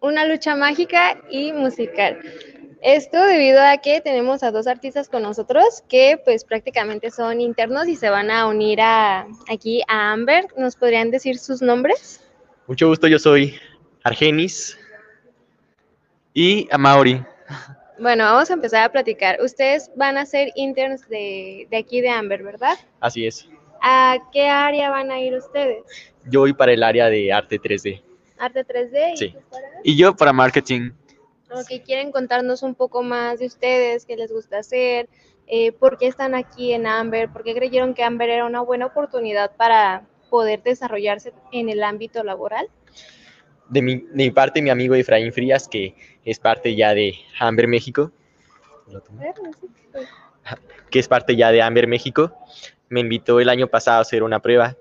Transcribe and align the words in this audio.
Una 0.00 0.24
lucha 0.24 0.56
mágica 0.56 1.20
y 1.30 1.52
musical. 1.52 2.20
Esto 2.80 3.20
debido 3.24 3.60
a 3.60 3.78
que 3.78 4.00
tenemos 4.00 4.44
a 4.44 4.52
dos 4.52 4.68
artistas 4.68 5.08
con 5.08 5.22
nosotros 5.22 5.82
que 5.88 6.20
pues 6.24 6.44
prácticamente 6.44 7.10
son 7.10 7.40
internos 7.40 7.88
y 7.88 7.96
se 7.96 8.08
van 8.08 8.30
a 8.30 8.46
unir 8.46 8.80
a, 8.80 9.26
aquí 9.50 9.82
a 9.88 10.12
Amber. 10.12 10.46
¿Nos 10.56 10.76
podrían 10.76 11.10
decir 11.10 11.38
sus 11.38 11.60
nombres? 11.60 12.20
Mucho 12.68 12.86
gusto, 12.86 13.08
yo 13.08 13.18
soy 13.18 13.58
Argenis 14.04 14.78
y 16.34 16.68
Amauri. 16.70 17.24
Bueno, 17.98 18.24
vamos 18.24 18.48
a 18.48 18.54
empezar 18.54 18.84
a 18.84 18.92
platicar. 18.92 19.40
Ustedes 19.42 19.90
van 19.96 20.16
a 20.18 20.24
ser 20.24 20.52
interns 20.54 21.08
de, 21.08 21.66
de 21.68 21.76
aquí 21.76 22.00
de 22.00 22.10
Amber, 22.10 22.44
¿verdad? 22.44 22.76
Así 23.00 23.26
es. 23.26 23.48
¿A 23.82 24.18
qué 24.32 24.48
área 24.48 24.90
van 24.90 25.10
a 25.10 25.18
ir 25.18 25.34
ustedes? 25.34 25.82
Yo 26.26 26.40
voy 26.40 26.52
para 26.52 26.72
el 26.72 26.84
área 26.84 27.08
de 27.08 27.32
arte 27.32 27.60
3D. 27.60 28.02
Arte 28.38 28.66
3D. 28.66 29.16
Sí. 29.16 29.34
¿Y, 29.84 29.96
yo 29.96 30.14
para 30.16 30.32
marketing. 30.32 30.92
Ok, 31.50 31.82
quieren 31.84 32.12
contarnos 32.12 32.62
un 32.62 32.74
poco 32.74 33.02
más 33.02 33.38
de 33.38 33.46
ustedes, 33.46 34.04
qué 34.04 34.16
les 34.16 34.30
gusta 34.30 34.58
hacer, 34.58 35.08
eh, 35.46 35.72
por 35.72 35.96
qué 35.96 36.06
están 36.06 36.34
aquí 36.34 36.72
en 36.72 36.86
Amber, 36.86 37.30
por 37.30 37.42
qué 37.42 37.54
creyeron 37.54 37.94
que 37.94 38.04
Amber 38.04 38.28
era 38.28 38.44
una 38.44 38.60
buena 38.60 38.86
oportunidad 38.86 39.56
para 39.56 40.06
poder 40.28 40.62
desarrollarse 40.62 41.32
en 41.52 41.70
el 41.70 41.82
ámbito 41.82 42.22
laboral. 42.22 42.68
De 43.68 43.80
mi, 43.82 43.96
de 43.96 44.24
mi 44.24 44.30
parte, 44.30 44.60
mi 44.60 44.70
amigo 44.70 44.94
Efraín 44.94 45.32
Frías, 45.32 45.68
que 45.68 45.94
es 46.24 46.38
parte 46.38 46.74
ya 46.74 46.94
de 46.94 47.14
Amber 47.38 47.66
México, 47.66 48.12
que 50.90 50.98
es 50.98 51.08
parte 51.08 51.36
ya 51.36 51.52
de 51.52 51.62
Amber 51.62 51.86
México, 51.86 52.34
me 52.88 53.00
invitó 53.00 53.40
el 53.40 53.48
año 53.48 53.68
pasado 53.68 53.98
a 53.98 54.02
hacer 54.02 54.22
una 54.22 54.40
prueba. 54.40 54.76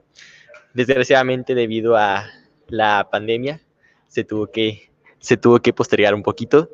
Desgraciadamente, 0.74 1.56
debido 1.56 1.98
a 1.98 2.30
la 2.70 3.10
pandemia 3.12 3.62
se 4.08 4.24
tuvo 4.24 4.52
que, 4.52 4.90
se 5.20 5.38
tuvo 5.38 5.60
que 5.60 5.74
postergar 5.74 6.14
un 6.14 6.24
poquito, 6.24 6.70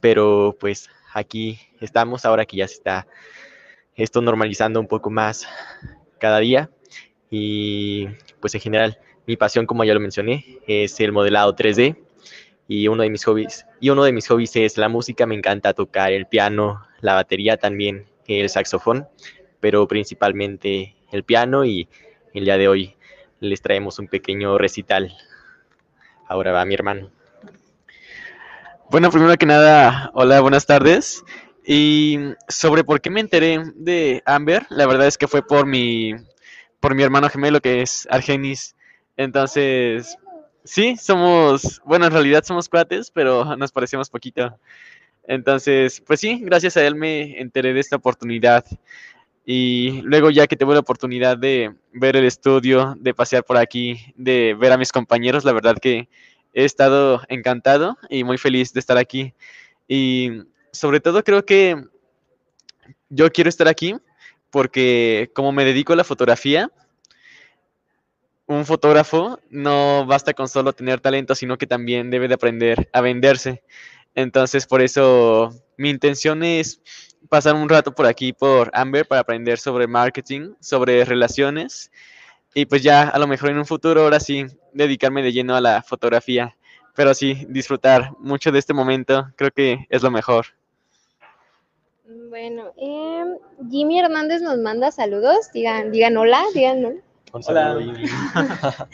pero 0.00 0.56
pues 0.58 0.88
aquí 1.12 1.58
estamos 1.80 2.24
ahora 2.24 2.44
que 2.44 2.56
ya 2.58 2.68
se 2.68 2.74
está 2.74 3.06
esto 3.94 4.20
normalizando 4.20 4.80
un 4.80 4.86
poco 4.86 5.10
más 5.10 5.48
cada 6.18 6.38
día 6.38 6.70
y 7.30 8.06
pues 8.40 8.54
en 8.54 8.60
general 8.60 8.98
mi 9.26 9.36
pasión 9.36 9.66
como 9.66 9.84
ya 9.84 9.94
lo 9.94 10.00
mencioné 10.00 10.58
es 10.66 10.98
el 11.00 11.12
modelado 11.12 11.54
3D 11.54 11.96
y 12.68 12.88
uno 12.88 13.02
de 13.02 13.10
mis 13.10 13.24
hobbies 13.24 13.66
y 13.80 13.90
uno 13.90 14.04
de 14.04 14.12
mis 14.12 14.28
hobbies 14.28 14.56
es 14.56 14.76
la 14.76 14.88
música, 14.88 15.26
me 15.26 15.34
encanta 15.34 15.72
tocar 15.72 16.12
el 16.12 16.26
piano, 16.26 16.82
la 17.00 17.14
batería 17.14 17.56
también, 17.56 18.06
el 18.26 18.48
saxofón, 18.48 19.08
pero 19.60 19.88
principalmente 19.88 20.94
el 21.10 21.24
piano 21.24 21.64
y 21.64 21.88
el 22.34 22.44
día 22.44 22.58
de 22.58 22.68
hoy 22.68 22.97
les 23.40 23.62
traemos 23.62 23.98
un 23.98 24.08
pequeño 24.08 24.58
recital. 24.58 25.16
Ahora 26.26 26.52
va 26.52 26.64
mi 26.64 26.74
hermano. 26.74 27.10
Bueno, 28.90 29.10
primero 29.10 29.36
que 29.36 29.46
nada, 29.46 30.10
hola, 30.14 30.40
buenas 30.40 30.66
tardes. 30.66 31.24
Y 31.64 32.18
sobre 32.48 32.84
por 32.84 33.00
qué 33.00 33.10
me 33.10 33.20
enteré 33.20 33.62
de 33.74 34.22
Amber, 34.24 34.66
la 34.70 34.86
verdad 34.86 35.06
es 35.06 35.18
que 35.18 35.28
fue 35.28 35.46
por 35.46 35.66
mi, 35.66 36.14
por 36.80 36.94
mi 36.94 37.02
hermano 37.02 37.28
gemelo 37.28 37.60
que 37.60 37.82
es 37.82 38.08
Argenis. 38.10 38.74
Entonces, 39.18 40.16
sí, 40.64 40.96
somos, 40.96 41.82
bueno, 41.84 42.06
en 42.06 42.12
realidad 42.12 42.44
somos 42.44 42.68
cuates, 42.68 43.10
pero 43.10 43.56
nos 43.56 43.72
parecemos 43.72 44.08
poquito. 44.08 44.58
Entonces, 45.24 46.00
pues 46.06 46.20
sí, 46.20 46.40
gracias 46.42 46.78
a 46.78 46.86
él 46.86 46.94
me 46.94 47.38
enteré 47.38 47.74
de 47.74 47.80
esta 47.80 47.96
oportunidad. 47.96 48.64
Y 49.50 50.02
luego 50.02 50.28
ya 50.28 50.46
que 50.46 50.56
tuve 50.56 50.74
la 50.74 50.80
oportunidad 50.80 51.38
de 51.38 51.74
ver 51.94 52.16
el 52.16 52.26
estudio, 52.26 52.94
de 52.98 53.14
pasear 53.14 53.44
por 53.44 53.56
aquí, 53.56 54.12
de 54.14 54.52
ver 54.52 54.72
a 54.72 54.76
mis 54.76 54.92
compañeros, 54.92 55.42
la 55.46 55.54
verdad 55.54 55.78
que 55.80 56.10
he 56.52 56.66
estado 56.66 57.22
encantado 57.30 57.96
y 58.10 58.24
muy 58.24 58.36
feliz 58.36 58.74
de 58.74 58.80
estar 58.80 58.98
aquí. 58.98 59.32
Y 59.88 60.42
sobre 60.70 61.00
todo 61.00 61.24
creo 61.24 61.46
que 61.46 61.82
yo 63.08 63.32
quiero 63.32 63.48
estar 63.48 63.68
aquí 63.68 63.96
porque 64.50 65.30
como 65.34 65.50
me 65.50 65.64
dedico 65.64 65.94
a 65.94 65.96
la 65.96 66.04
fotografía, 66.04 66.70
un 68.44 68.66
fotógrafo 68.66 69.40
no 69.48 70.04
basta 70.04 70.34
con 70.34 70.50
solo 70.50 70.74
tener 70.74 71.00
talento, 71.00 71.34
sino 71.34 71.56
que 71.56 71.66
también 71.66 72.10
debe 72.10 72.28
de 72.28 72.34
aprender 72.34 72.90
a 72.92 73.00
venderse. 73.00 73.62
Entonces, 74.14 74.66
por 74.66 74.82
eso 74.82 75.54
mi 75.78 75.88
intención 75.88 76.42
es 76.42 76.82
pasar 77.28 77.54
un 77.54 77.68
rato 77.68 77.94
por 77.94 78.06
aquí, 78.06 78.32
por 78.32 78.70
Amber, 78.74 79.06
para 79.06 79.20
aprender 79.20 79.58
sobre 79.58 79.86
marketing, 79.86 80.54
sobre 80.60 81.04
relaciones 81.04 81.90
y 82.54 82.66
pues 82.66 82.82
ya 82.82 83.08
a 83.08 83.18
lo 83.18 83.26
mejor 83.26 83.50
en 83.50 83.58
un 83.58 83.66
futuro, 83.66 84.02
ahora 84.02 84.20
sí, 84.20 84.46
dedicarme 84.72 85.22
de 85.22 85.32
lleno 85.32 85.54
a 85.54 85.60
la 85.60 85.82
fotografía. 85.82 86.56
Pero 86.94 87.14
sí, 87.14 87.46
disfrutar 87.48 88.12
mucho 88.18 88.50
de 88.50 88.58
este 88.58 88.74
momento, 88.74 89.28
creo 89.36 89.52
que 89.52 89.86
es 89.88 90.02
lo 90.02 90.10
mejor. 90.10 90.46
Bueno, 92.28 92.72
eh, 92.76 93.24
Jimmy 93.70 94.00
Hernández 94.00 94.42
nos 94.42 94.58
manda 94.58 94.90
saludos, 94.90 95.52
digan, 95.52 95.92
digan 95.92 96.16
hola, 96.16 96.42
digan 96.54 96.84
hola. 96.84 97.00
Hola. 97.30 97.78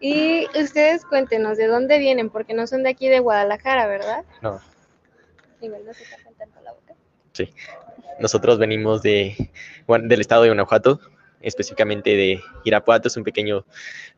y 0.00 0.46
ustedes 0.58 1.04
cuéntenos 1.04 1.58
de 1.58 1.66
dónde 1.66 1.98
vienen, 1.98 2.30
porque 2.30 2.54
no 2.54 2.66
son 2.66 2.84
de 2.84 2.90
aquí 2.90 3.08
de 3.08 3.18
Guadalajara, 3.18 3.86
¿verdad? 3.88 4.24
No. 4.40 4.60
Igual 5.60 5.84
no 5.84 5.92
se 5.92 6.04
tanto 6.38 6.60
la 6.62 6.72
boca. 6.72 6.89
Sí. 7.32 7.50
Nosotros 8.18 8.58
venimos 8.58 9.02
de, 9.02 9.50
del 9.86 10.20
estado 10.20 10.42
de 10.42 10.48
Guanajuato, 10.48 11.00
específicamente 11.40 12.16
de 12.16 12.40
Irapuato, 12.64 13.08
es 13.08 13.16
un 13.16 13.24
pequeño 13.24 13.64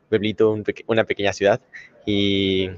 pueblito, 0.09 0.57
una 0.87 1.05
pequeña 1.05 1.33
ciudad 1.33 1.61
y 2.05 2.69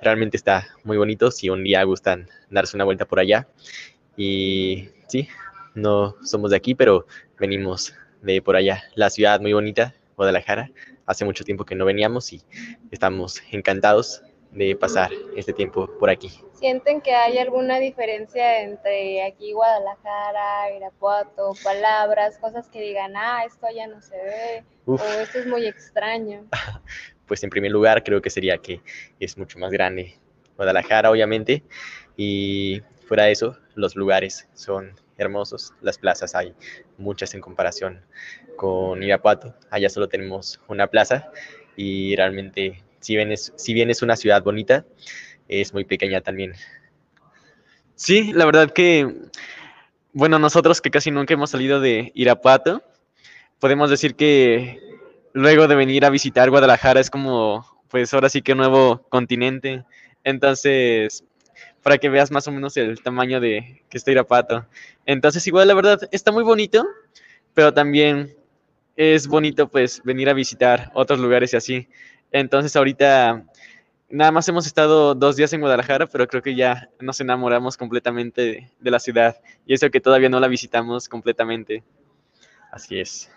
realmente 0.00 0.36
está 0.36 0.68
muy 0.84 0.96
bonito 0.96 1.30
si 1.30 1.50
un 1.50 1.64
día 1.64 1.82
gustan 1.84 2.28
darse 2.48 2.76
una 2.76 2.84
vuelta 2.84 3.04
por 3.04 3.20
allá. 3.20 3.46
Y 4.16 4.88
sí, 5.08 5.28
no 5.74 6.16
somos 6.24 6.50
de 6.50 6.56
aquí, 6.56 6.74
pero 6.74 7.06
venimos 7.38 7.94
de 8.22 8.42
por 8.42 8.56
allá. 8.56 8.82
La 8.94 9.10
ciudad 9.10 9.40
muy 9.40 9.52
bonita, 9.52 9.94
Guadalajara. 10.16 10.70
Hace 11.06 11.24
mucho 11.24 11.44
tiempo 11.44 11.64
que 11.64 11.74
no 11.74 11.84
veníamos 11.84 12.32
y 12.32 12.42
estamos 12.90 13.42
encantados 13.50 14.22
de 14.52 14.74
pasar 14.76 15.10
este 15.36 15.52
tiempo 15.52 15.88
por 15.98 16.10
aquí. 16.10 16.30
¿Sienten 16.54 17.00
que 17.00 17.14
hay 17.14 17.38
alguna 17.38 17.78
diferencia 17.78 18.62
entre 18.62 19.24
aquí 19.24 19.52
Guadalajara, 19.52 20.74
Irapuato, 20.76 21.52
palabras, 21.62 22.36
cosas 22.38 22.68
que 22.68 22.80
digan, 22.80 23.16
ah, 23.16 23.44
esto 23.46 23.66
ya 23.74 23.86
no 23.86 24.00
se 24.02 24.16
ve, 24.16 24.64
o 24.86 24.96
esto 24.96 25.38
es 25.38 25.46
muy 25.46 25.66
extraño? 25.66 26.46
Pues 27.26 27.44
en 27.44 27.50
primer 27.50 27.70
lugar 27.70 28.02
creo 28.02 28.20
que 28.20 28.28
sería 28.28 28.58
que 28.58 28.80
es 29.20 29.38
mucho 29.38 29.56
más 29.60 29.70
grande 29.70 30.18
Guadalajara, 30.56 31.12
obviamente, 31.12 31.62
y 32.16 32.82
fuera 33.06 33.26
de 33.26 33.30
eso, 33.30 33.56
los 33.76 33.94
lugares 33.94 34.48
son 34.52 34.96
hermosos, 35.16 35.72
las 35.80 35.96
plazas 35.96 36.34
hay 36.34 36.54
muchas 36.98 37.34
en 37.34 37.40
comparación 37.40 38.04
con 38.56 39.00
Irapuato, 39.00 39.54
allá 39.70 39.88
solo 39.88 40.08
tenemos 40.08 40.60
una 40.66 40.88
plaza 40.88 41.30
y 41.76 42.16
realmente 42.16 42.82
si 43.00 43.16
bien 43.16 43.32
es, 43.32 43.52
si 43.56 43.74
bien 43.74 43.90
es 43.90 44.02
una 44.02 44.16
ciudad 44.16 44.42
bonita, 44.42 44.84
es 45.48 45.72
muy 45.72 45.84
pequeña 45.84 46.20
también. 46.20 46.54
Sí, 47.94 48.32
la 48.32 48.46
verdad 48.46 48.72
que, 48.72 49.14
bueno, 50.12 50.38
nosotros 50.38 50.80
que 50.80 50.90
casi 50.90 51.10
nunca 51.10 51.34
hemos 51.34 51.50
salido 51.50 51.80
de 51.80 52.12
Irapuato, 52.14 52.82
podemos 53.58 53.90
decir 53.90 54.14
que 54.14 54.80
luego 55.32 55.68
de 55.68 55.74
venir 55.74 56.04
a 56.04 56.10
visitar 56.10 56.50
Guadalajara 56.50 57.00
es 57.00 57.10
como, 57.10 57.66
pues 57.88 58.12
ahora 58.14 58.28
sí 58.28 58.42
que 58.42 58.54
nuevo 58.54 59.06
continente. 59.08 59.84
Entonces, 60.24 61.24
para 61.82 61.98
que 61.98 62.08
veas 62.08 62.30
más 62.30 62.46
o 62.48 62.52
menos 62.52 62.76
el 62.76 63.02
tamaño 63.02 63.40
de 63.40 63.82
que 63.88 63.98
está 63.98 64.10
Irapuato. 64.10 64.66
Entonces, 65.06 65.46
igual, 65.46 65.68
la 65.68 65.74
verdad, 65.74 66.00
está 66.12 66.32
muy 66.32 66.44
bonito, 66.44 66.86
pero 67.54 67.72
también 67.72 68.34
es 68.96 69.26
bonito, 69.26 69.68
pues, 69.68 70.02
venir 70.04 70.28
a 70.28 70.34
visitar 70.34 70.90
otros 70.94 71.20
lugares 71.20 71.52
y 71.52 71.56
así. 71.56 71.88
Entonces 72.32 72.74
ahorita 72.76 73.44
nada 74.10 74.32
más 74.32 74.48
hemos 74.48 74.66
estado 74.66 75.14
dos 75.14 75.36
días 75.36 75.52
en 75.52 75.60
Guadalajara, 75.60 76.06
pero 76.06 76.26
creo 76.26 76.42
que 76.42 76.54
ya 76.54 76.90
nos 77.00 77.20
enamoramos 77.20 77.76
completamente 77.76 78.70
de, 78.78 78.90
la 78.90 78.98
ciudad 78.98 79.36
y 79.64 79.74
eso 79.74 79.90
que 79.90 80.00
todavía 80.00 80.28
no 80.28 80.40
la 80.40 80.48
visitamos 80.48 81.08
completamente. 81.08 81.84
Así 82.70 83.00
es. 83.00 83.30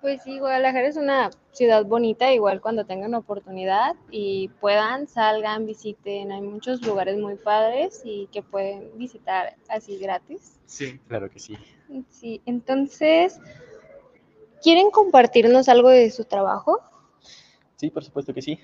Pues 0.00 0.22
sí, 0.22 0.38
Guadalajara 0.38 0.88
es 0.88 0.96
una 0.96 1.30
ciudad 1.52 1.84
bonita, 1.84 2.32
igual 2.32 2.62
cuando 2.62 2.86
tengan 2.86 3.14
oportunidad 3.14 3.94
y 4.10 4.48
puedan, 4.60 5.06
salgan, 5.06 5.66
visiten. 5.66 6.32
Hay 6.32 6.40
muchos 6.40 6.80
lugares 6.86 7.18
muy 7.18 7.36
padres 7.36 8.00
y 8.02 8.26
que 8.32 8.42
pueden 8.42 8.96
visitar 8.96 9.56
así 9.68 9.98
gratis. 9.98 10.58
Sí, 10.64 10.98
claro 11.06 11.30
que 11.30 11.38
sí. 11.38 11.58
Sí, 12.08 12.40
entonces, 12.46 13.38
¿quieren 14.62 14.90
compartirnos 14.90 15.68
algo 15.68 15.90
de 15.90 16.10
su 16.10 16.24
trabajo? 16.24 16.80
Sí, 17.80 17.88
por 17.88 18.04
supuesto 18.04 18.34
que 18.34 18.42
sí. 18.42 18.60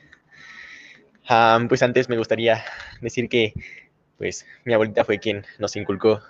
Pues 1.71 1.83
antes 1.83 2.11
me 2.11 2.19
gustaría 2.19 2.63
decir 3.01 3.31
que 3.31 3.55
pues 4.19 4.45
mi 4.67 4.75
abuelita 4.75 5.07
fue 5.07 5.19
quien 5.19 5.47
nos 5.59 5.75
inculcó 5.75 6.21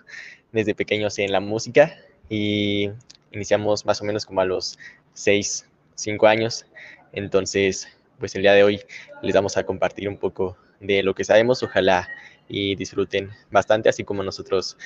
desde 0.52 0.72
pequeños 0.72 1.18
en 1.18 1.32
la 1.32 1.40
música 1.40 1.96
y 2.28 2.90
iniciamos 3.32 3.84
más 3.86 4.00
o 4.02 4.04
menos 4.04 4.24
como 4.24 4.40
a 4.40 4.44
los 4.44 4.78
6, 5.14 5.66
5 5.96 6.28
años. 6.28 6.64
Entonces, 7.10 7.88
pues 8.20 8.36
el 8.36 8.42
día 8.42 8.52
de 8.52 8.62
hoy 8.62 8.80
les 9.20 9.34
vamos 9.34 9.56
a 9.56 9.64
compartir 9.64 10.08
un 10.08 10.16
poco 10.16 10.56
de 10.78 11.02
lo 11.02 11.12
que 11.12 11.24
sabemos. 11.24 11.64
Ojalá 11.64 12.08
y 12.48 12.76
disfruten 12.76 13.32
bastante, 13.50 13.88
así 13.88 14.04
como 14.04 14.22
nosotros 14.22 14.78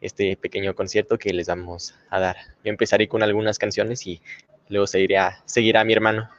este 0.00 0.38
pequeño 0.38 0.74
concierto 0.74 1.18
que 1.18 1.34
les 1.34 1.48
vamos 1.48 1.94
a 2.08 2.20
dar. 2.20 2.36
Yo 2.64 2.70
empezaré 2.70 3.06
con 3.06 3.22
algunas 3.22 3.58
canciones 3.58 4.06
y 4.06 4.22
luego 4.70 4.86
seguirá, 4.86 5.42
seguirá 5.44 5.84
mi 5.84 5.92
hermano. 5.92 6.30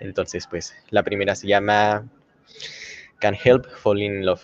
Entonces, 0.00 0.46
pues 0.46 0.74
la 0.90 1.02
primera 1.02 1.34
se 1.34 1.46
llama 1.46 2.06
Can't 3.20 3.38
Help 3.44 3.66
Falling 3.70 4.16
in 4.16 4.26
Love. 4.26 4.42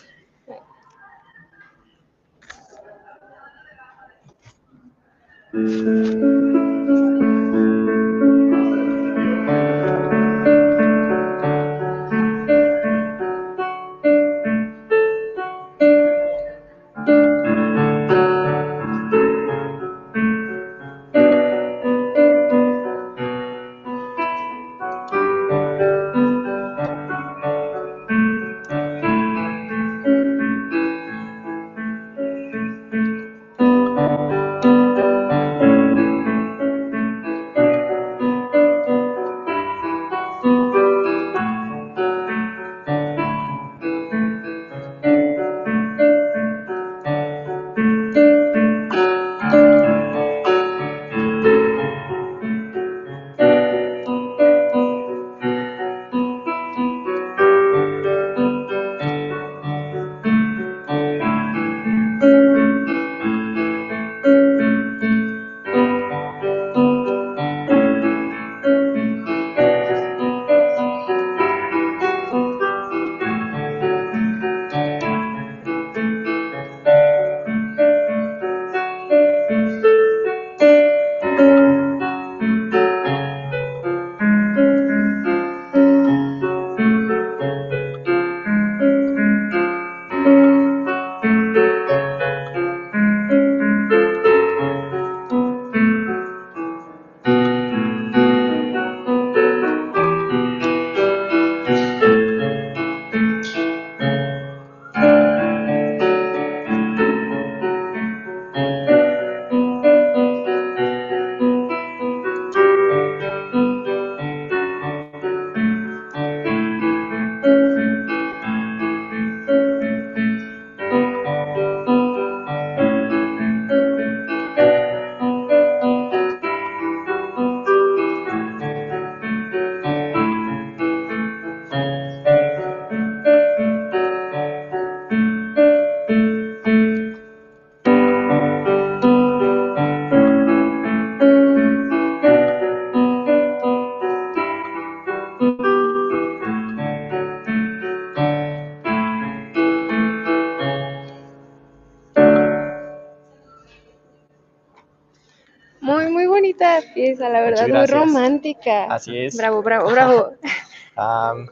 Muy, 155.82 156.08
muy 156.12 156.26
bonita 156.26 156.80
pieza, 156.94 157.28
la 157.28 157.40
verdad, 157.40 157.66
muy 157.66 157.86
romántica. 157.86 158.84
Así 158.84 159.18
es. 159.18 159.36
Bravo, 159.36 159.62
bravo, 159.62 159.90
bravo. 159.90 160.32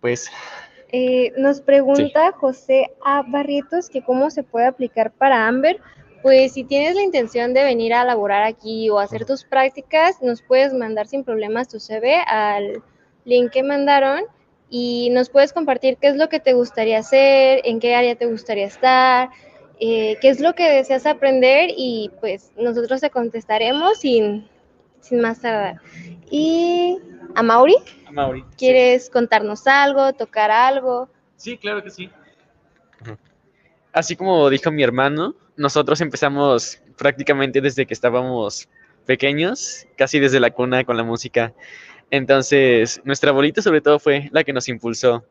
Pues 0.00 0.28
Eh, 0.90 1.32
nos 1.36 1.60
pregunta 1.60 2.32
José 2.32 2.90
A. 3.04 3.22
Barrientos 3.22 3.88
que 3.88 4.02
cómo 4.02 4.30
se 4.30 4.42
puede 4.42 4.66
aplicar 4.66 5.12
para 5.12 5.46
Amber. 5.46 5.80
Pues 6.22 6.54
si 6.54 6.64
tienes 6.64 6.96
la 6.96 7.02
intención 7.02 7.54
de 7.54 7.62
venir 7.62 7.94
a 7.94 8.04
laborar 8.04 8.42
aquí 8.42 8.90
o 8.90 8.98
hacer 8.98 9.24
tus 9.24 9.44
prácticas, 9.44 10.20
nos 10.22 10.42
puedes 10.42 10.72
mandar 10.72 11.06
sin 11.06 11.22
problemas 11.22 11.68
tu 11.68 11.78
CV 11.78 12.16
al 12.26 12.82
link 13.24 13.52
que 13.52 13.62
mandaron 13.62 14.22
y 14.68 15.10
nos 15.10 15.30
puedes 15.30 15.52
compartir 15.52 15.98
qué 15.98 16.08
es 16.08 16.16
lo 16.16 16.28
que 16.28 16.40
te 16.40 16.52
gustaría 16.52 16.98
hacer, 16.98 17.60
en 17.64 17.78
qué 17.78 17.94
área 17.94 18.16
te 18.16 18.26
gustaría 18.26 18.66
estar, 18.66 19.30
eh, 19.78 20.16
qué 20.20 20.28
es 20.28 20.40
lo 20.40 20.54
que 20.54 20.68
deseas 20.68 21.06
aprender 21.06 21.70
y 21.76 22.10
pues 22.20 22.52
nosotros 22.56 23.00
te 23.00 23.10
contestaremos 23.10 23.98
sin, 23.98 24.48
sin 25.00 25.20
más 25.20 25.40
tardar. 25.40 25.80
Y 26.30 26.98
a 27.34 27.42
Mauri, 27.42 27.76
Mauri. 28.10 28.44
¿quieres 28.56 29.10
contarnos 29.10 29.66
algo, 29.66 30.12
tocar 30.14 30.50
algo? 30.50 31.08
Sí, 31.36 31.58
claro 31.58 31.82
que 31.82 31.90
sí. 31.90 32.10
Así 33.92 34.16
como 34.16 34.48
dijo 34.50 34.70
mi 34.70 34.82
hermano, 34.82 35.34
nosotros 35.56 36.00
empezamos 36.00 36.80
prácticamente 36.96 37.60
desde 37.60 37.86
que 37.86 37.94
estábamos 37.94 38.68
pequeños, 39.06 39.86
casi 39.96 40.18
desde 40.18 40.40
la 40.40 40.50
cuna 40.50 40.84
con 40.84 40.96
la 40.96 41.04
música. 41.04 41.54
Entonces, 42.10 43.00
nuestra 43.04 43.30
abuelita 43.30 43.62
sobre 43.62 43.80
todo 43.80 43.98
fue 43.98 44.28
la 44.32 44.44
que 44.44 44.52
nos 44.52 44.68
impulsó. 44.68 45.24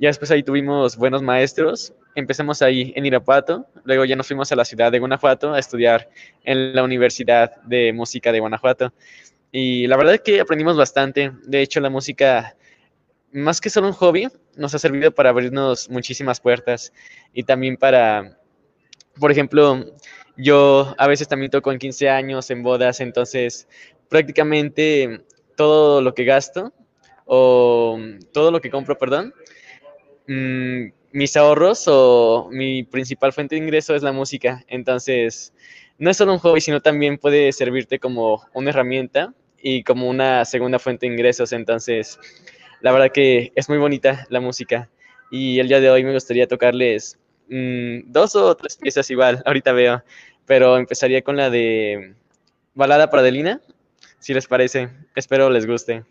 Ya 0.00 0.08
después 0.08 0.30
ahí 0.30 0.42
tuvimos 0.42 0.96
buenos 0.96 1.20
maestros. 1.20 1.92
Empezamos 2.14 2.62
ahí 2.62 2.90
en 2.96 3.04
Irapuato, 3.04 3.66
luego 3.84 4.06
ya 4.06 4.16
nos 4.16 4.26
fuimos 4.26 4.50
a 4.50 4.56
la 4.56 4.64
ciudad 4.64 4.90
de 4.90 4.98
Guanajuato 4.98 5.52
a 5.52 5.58
estudiar 5.58 6.08
en 6.42 6.74
la 6.74 6.82
Universidad 6.82 7.60
de 7.64 7.92
Música 7.92 8.32
de 8.32 8.40
Guanajuato. 8.40 8.94
Y 9.52 9.86
la 9.88 9.98
verdad 9.98 10.14
es 10.14 10.22
que 10.22 10.40
aprendimos 10.40 10.74
bastante. 10.78 11.32
De 11.42 11.60
hecho, 11.60 11.80
la 11.80 11.90
música, 11.90 12.56
más 13.30 13.60
que 13.60 13.68
solo 13.68 13.88
un 13.88 13.92
hobby, 13.92 14.28
nos 14.56 14.74
ha 14.74 14.78
servido 14.78 15.12
para 15.12 15.28
abrirnos 15.28 15.90
muchísimas 15.90 16.40
puertas 16.40 16.94
y 17.34 17.42
también 17.42 17.76
para, 17.76 18.38
por 19.20 19.30
ejemplo, 19.30 19.84
yo 20.34 20.94
a 20.96 21.08
veces 21.08 21.28
también 21.28 21.50
toco 21.50 21.72
en 21.72 21.78
15 21.78 22.08
años, 22.08 22.50
en 22.50 22.62
bodas, 22.62 23.00
entonces 23.00 23.68
prácticamente 24.08 25.26
todo 25.56 26.00
lo 26.00 26.14
que 26.14 26.24
gasto 26.24 26.72
o 27.26 27.98
todo 28.32 28.50
lo 28.50 28.62
que 28.62 28.70
compro, 28.70 28.96
perdón, 28.96 29.34
mm, 30.26 30.92
mis 31.12 31.36
ahorros 31.36 31.84
o 31.86 32.48
mi 32.50 32.82
principal 32.84 33.32
fuente 33.32 33.54
de 33.56 33.62
ingreso 33.62 33.94
es 33.94 34.02
la 34.02 34.12
música. 34.12 34.64
Entonces, 34.68 35.52
no 35.98 36.10
es 36.10 36.16
solo 36.16 36.32
un 36.32 36.38
hobby, 36.38 36.60
sino 36.60 36.80
también 36.80 37.18
puede 37.18 37.52
servirte 37.52 37.98
como 37.98 38.42
una 38.54 38.70
herramienta 38.70 39.34
y 39.62 39.82
como 39.82 40.08
una 40.08 40.44
segunda 40.44 40.78
fuente 40.78 41.06
de 41.06 41.12
ingresos. 41.12 41.52
Entonces, 41.52 42.18
la 42.80 42.92
verdad 42.92 43.12
que 43.12 43.52
es 43.54 43.68
muy 43.68 43.78
bonita 43.78 44.26
la 44.30 44.40
música. 44.40 44.88
Y 45.30 45.60
el 45.60 45.68
día 45.68 45.80
de 45.80 45.90
hoy 45.90 46.04
me 46.04 46.12
gustaría 46.12 46.46
tocarles 46.48 47.18
mm, 47.48 48.10
dos 48.10 48.34
o 48.36 48.54
tres 48.56 48.76
piezas 48.76 49.10
igual, 49.10 49.42
ahorita 49.44 49.72
veo, 49.72 50.02
pero 50.46 50.76
empezaría 50.76 51.22
con 51.22 51.36
la 51.36 51.50
de 51.50 52.14
Balada 52.74 53.10
para 53.10 53.22
Adelina, 53.22 53.60
si 54.18 54.34
les 54.34 54.46
parece. 54.46 54.88
Espero 55.14 55.50
les 55.50 55.66
guste. 55.66 56.04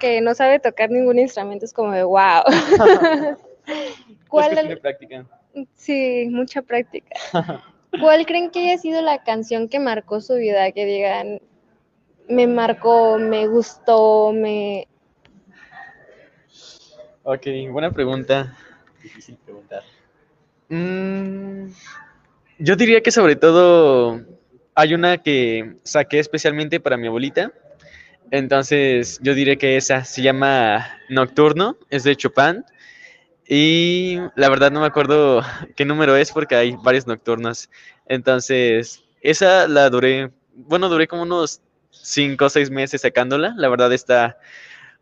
Que 0.00 0.20
no 0.20 0.34
sabe 0.34 0.58
tocar 0.58 0.90
ningún 0.90 1.18
instrumento 1.18 1.64
es 1.64 1.72
como 1.72 1.92
de 1.92 2.02
wow. 2.02 2.42
¿Cuál 4.28 4.58
es 4.58 4.80
práctica? 4.80 5.24
Sí, 5.74 6.28
mucha 6.30 6.62
práctica. 6.62 7.14
¿Cuál 8.00 8.26
creen 8.26 8.50
que 8.50 8.60
haya 8.60 8.78
sido 8.78 9.02
la 9.02 9.22
canción 9.22 9.68
que 9.68 9.78
marcó 9.78 10.20
su 10.20 10.34
vida? 10.34 10.70
Que 10.72 10.84
digan, 10.84 11.40
me 12.28 12.46
marcó, 12.46 13.18
me 13.18 13.46
gustó, 13.46 14.32
me... 14.32 14.86
Ok, 17.22 17.46
buena 17.70 17.90
pregunta. 17.90 18.56
Difícil 19.02 19.36
preguntar. 19.44 19.82
Mm, 20.68 21.66
yo 22.58 22.76
diría 22.76 23.02
que 23.02 23.10
sobre 23.10 23.34
todo 23.36 24.20
hay 24.74 24.94
una 24.94 25.18
que 25.18 25.76
saqué 25.82 26.20
especialmente 26.20 26.80
para 26.80 26.96
mi 26.96 27.08
abuelita. 27.08 27.52
Entonces 28.30 29.18
yo 29.22 29.34
diría 29.34 29.56
que 29.56 29.76
esa 29.76 30.04
se 30.04 30.22
llama 30.22 30.86
Nocturno, 31.08 31.76
es 31.90 32.04
de 32.04 32.16
Chopin. 32.16 32.64
Y 33.48 34.18
la 34.36 34.48
verdad 34.48 34.70
no 34.70 34.80
me 34.80 34.86
acuerdo 34.86 35.42
qué 35.76 35.84
número 35.84 36.16
es 36.16 36.30
porque 36.30 36.54
hay 36.54 36.76
varios 36.82 37.06
nocturnos. 37.06 37.68
Entonces, 38.06 39.02
esa 39.20 39.66
la 39.66 39.90
duré, 39.90 40.30
bueno, 40.54 40.88
duré 40.88 41.08
como 41.08 41.22
unos 41.22 41.60
5 41.90 42.44
o 42.44 42.48
6 42.48 42.70
meses 42.70 43.00
sacándola. 43.00 43.54
La 43.56 43.68
verdad 43.68 43.92
está 43.92 44.38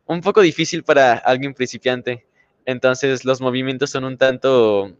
un 0.06 0.22
poco 0.22 0.40
difícil 0.40 0.82
para 0.82 1.14
alguien 1.14 1.54
principiante. 1.54 2.26
Entonces 2.64 3.24
los 3.24 3.40
movimientos 3.40 3.90
son 3.90 4.04
un 4.04 4.16
tanto 4.18 4.96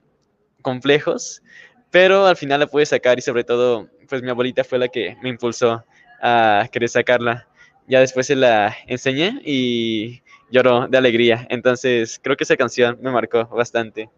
complejos, 0.63 1.43
pero 1.91 2.27
al 2.27 2.37
final 2.37 2.61
la 2.61 2.67
pude 2.67 2.87
sacar 2.87 3.19
y 3.19 3.23
sobre 3.23 3.45
todo, 3.45 3.89
pues 4.09 4.23
mi 4.23 4.31
abuelita 4.31 4.65
fue 4.65 4.79
la 4.79 4.89
que 4.89 5.17
me 5.23 5.31
impulsó 5.31 5.85
a 6.21 6.69
querer 6.71 6.89
sacarla. 6.89 7.48
Ya 7.89 8.01
después 8.01 8.27
se 8.27 8.37
la 8.37 8.77
enseñé 8.87 9.41
y 9.45 10.23
lloró 10.51 10.89
de 10.89 10.99
alegría. 10.99 11.47
Entonces 11.51 12.21
creo 12.23 12.37
que 12.37 12.45
esa 12.45 12.57
canción 12.57 12.99
me 13.01 13.11
marcó 13.11 13.47
bastante. 13.47 14.11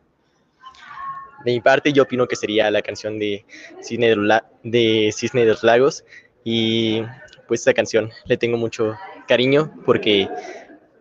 De 1.44 1.52
mi 1.52 1.60
parte, 1.60 1.92
yo 1.92 2.02
opino 2.02 2.26
que 2.26 2.36
sería 2.36 2.70
la 2.70 2.82
canción 2.82 3.18
de 3.18 3.44
Cisne 3.82 4.08
de 4.10 4.16
La- 4.16 4.44
de 4.62 5.10
Cisne 5.16 5.42
de 5.42 5.46
los 5.52 5.62
Lagos. 5.62 6.04
Y 6.44 7.02
pues 7.48 7.60
esta 7.60 7.72
canción 7.72 8.10
le 8.26 8.36
tengo 8.36 8.56
mucho 8.56 8.96
cariño 9.26 9.72
porque, 9.86 10.28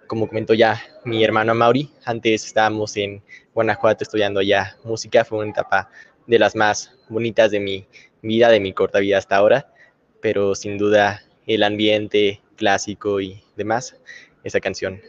como 0.07 0.27
comentó 0.27 0.53
ya 0.53 0.81
mi 1.03 1.23
hermano 1.23 1.55
Mauri, 1.55 1.91
antes 2.05 2.45
estábamos 2.45 2.95
en 2.97 3.21
Guanajuato 3.53 4.03
estudiando 4.03 4.41
ya 4.41 4.77
música. 4.83 5.25
Fue 5.25 5.39
una 5.39 5.49
etapa 5.51 5.89
de 6.27 6.39
las 6.39 6.55
más 6.55 6.93
bonitas 7.09 7.51
de 7.51 7.59
mi 7.59 7.87
vida, 8.21 8.49
de 8.49 8.59
mi 8.59 8.73
corta 8.73 8.99
vida 8.99 9.17
hasta 9.17 9.35
ahora. 9.37 9.73
Pero 10.21 10.55
sin 10.55 10.77
duda 10.77 11.21
el 11.47 11.63
ambiente 11.63 12.41
clásico 12.59 13.21
y 13.21 13.41
demás, 13.55 13.95
esa 14.43 14.59
canción 14.59 15.01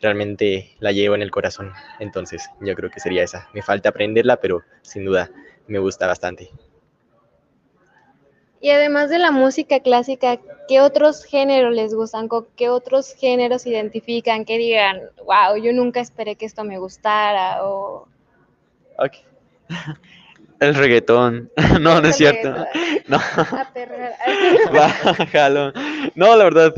realmente 0.00 0.76
la 0.80 0.92
llevo 0.92 1.14
en 1.14 1.22
el 1.22 1.30
corazón. 1.30 1.72
Entonces, 1.98 2.48
yo 2.60 2.74
creo 2.74 2.90
que 2.90 3.00
sería 3.00 3.22
esa. 3.22 3.48
Me 3.54 3.62
falta 3.62 3.88
aprenderla, 3.88 4.36
pero 4.36 4.62
sin 4.82 5.04
duda 5.04 5.30
me 5.66 5.78
gusta 5.78 6.06
bastante. 6.06 6.50
Y 8.60 8.70
además 8.70 9.10
de 9.10 9.18
la 9.18 9.32
música 9.32 9.80
clásica, 9.80 10.38
¿qué 10.68 10.80
otros 10.80 11.24
géneros 11.24 11.74
les 11.74 11.94
gustan? 11.94 12.28
¿Con 12.28 12.46
qué 12.56 12.68
otros 12.68 13.14
géneros 13.14 13.66
identifican? 13.66 14.44
Que 14.44 14.58
digan, 14.58 15.00
wow, 15.24 15.56
yo 15.60 15.72
nunca 15.72 16.00
esperé 16.00 16.36
que 16.36 16.46
esto 16.46 16.62
me 16.62 16.78
gustara 16.78 17.64
o... 17.64 18.06
Ok. 18.98 19.14
El 20.62 20.76
reggaetón. 20.76 21.50
No, 21.80 22.00
no 22.00 22.08
es 22.08 22.16
cierto. 22.16 22.54
No, 23.08 23.18
bájalo. 24.72 25.72
No, 26.14 26.36
la 26.36 26.44
verdad. 26.44 26.72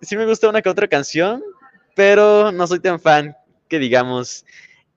Sí 0.00 0.16
me 0.16 0.26
gusta 0.26 0.48
una 0.48 0.62
que 0.62 0.68
otra 0.68 0.86
canción, 0.86 1.42
pero 1.96 2.52
no 2.52 2.66
soy 2.68 2.78
tan 2.78 3.00
fan 3.00 3.36
que 3.68 3.80
digamos. 3.80 4.44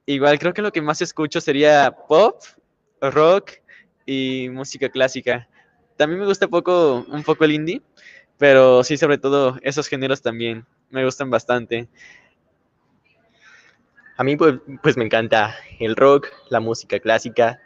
Igual 0.05 0.37
creo 0.37 0.53
que 0.53 0.61
lo 0.61 0.71
que 0.71 0.81
más 0.81 1.01
escucho 1.01 1.41
sería 1.41 1.91
pop, 2.07 2.39
rock 3.01 3.53
y 4.05 4.49
música 4.51 4.87
clásica. 4.89 5.47
También 5.97 6.19
me 6.19 6.27
gusta 6.27 6.47
poco, 6.47 7.03
un 7.09 7.23
poco 7.23 7.45
el 7.45 7.53
indie, 7.53 7.81
Pero 8.37 8.83
sí, 8.83 8.95
sobre 8.95 9.17
todo 9.17 9.57
esos 9.63 9.87
géneros 9.87 10.21
también 10.21 10.65
me 10.91 11.03
gustan 11.03 11.31
bastante. 11.31 11.89
A 14.21 14.23
mí 14.23 14.35
pues, 14.35 14.53
pues 14.83 14.97
me 14.97 15.05
encanta 15.05 15.55
el 15.79 15.95
rock, 15.95 16.27
la 16.51 16.59
música 16.59 16.99
clásica, 16.99 17.59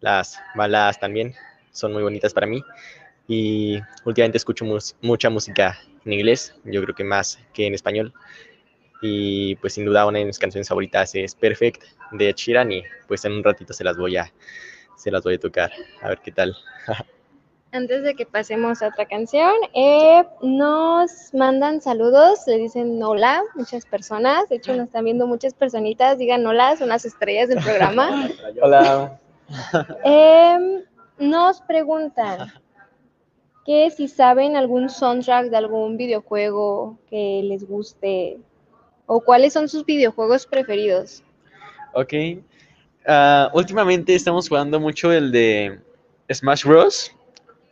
las 0.00 0.40
baladas 0.54 0.98
también, 0.98 1.34
son 1.70 1.92
muy 1.92 2.02
bonitas 2.02 2.32
para 2.32 2.46
mí. 2.46 2.64
Y 3.28 3.78
últimamente 4.06 4.38
escucho 4.38 4.64
mucha 5.02 5.28
música 5.28 5.78
en 6.06 6.14
inglés, 6.14 6.54
yo 6.64 6.82
creo 6.82 6.94
que 6.94 7.04
más 7.04 7.38
que 7.52 7.66
en 7.66 7.74
español. 7.74 8.14
Y 9.02 9.56
pues 9.56 9.74
sin 9.74 9.84
duda 9.84 10.06
una 10.06 10.20
de 10.20 10.24
mis 10.24 10.38
canciones 10.38 10.66
favoritas 10.66 11.14
es 11.14 11.34
Perfect 11.34 11.82
de 12.12 12.30
Ed 12.30 12.36
Sheeran 12.36 12.72
y 12.72 12.82
pues 13.06 13.26
en 13.26 13.32
un 13.32 13.44
ratito 13.44 13.74
se 13.74 13.84
las 13.84 13.98
voy 13.98 14.16
a, 14.16 14.32
se 14.96 15.10
las 15.10 15.22
voy 15.22 15.34
a 15.34 15.40
tocar, 15.40 15.72
a 16.00 16.08
ver 16.08 16.20
qué 16.24 16.32
tal. 16.32 16.56
Antes 17.74 18.02
de 18.02 18.14
que 18.14 18.26
pasemos 18.26 18.82
a 18.82 18.88
otra 18.88 19.06
canción, 19.06 19.50
eh, 19.72 20.22
nos 20.42 21.32
mandan 21.32 21.80
saludos, 21.80 22.40
le 22.46 22.58
dicen 22.58 23.02
hola 23.02 23.42
muchas 23.54 23.86
personas, 23.86 24.46
de 24.50 24.56
hecho 24.56 24.76
nos 24.76 24.88
están 24.88 25.06
viendo 25.06 25.26
muchas 25.26 25.54
personitas, 25.54 26.18
digan 26.18 26.46
hola, 26.46 26.76
son 26.76 26.90
las 26.90 27.06
estrellas 27.06 27.48
del 27.48 27.62
programa. 27.64 28.28
Hola. 28.62 29.18
Em, 30.04 30.82
nos 31.18 31.62
preguntan 31.62 32.52
que 33.64 33.90
si 33.90 34.06
saben 34.06 34.54
algún 34.54 34.90
soundtrack 34.90 35.46
de 35.46 35.56
algún 35.56 35.96
videojuego 35.96 36.98
que 37.08 37.40
les 37.42 37.66
guste 37.66 38.38
o 39.06 39.20
cuáles 39.22 39.54
son 39.54 39.66
sus 39.70 39.86
videojuegos 39.86 40.46
preferidos. 40.46 41.22
Ok. 41.94 42.12
Ah, 43.06 43.50
últimamente 43.54 44.14
estamos 44.14 44.46
jugando 44.46 44.78
mucho 44.78 45.10
el 45.10 45.32
de 45.32 45.80
Smash 46.30 46.66
Bros. 46.66 47.12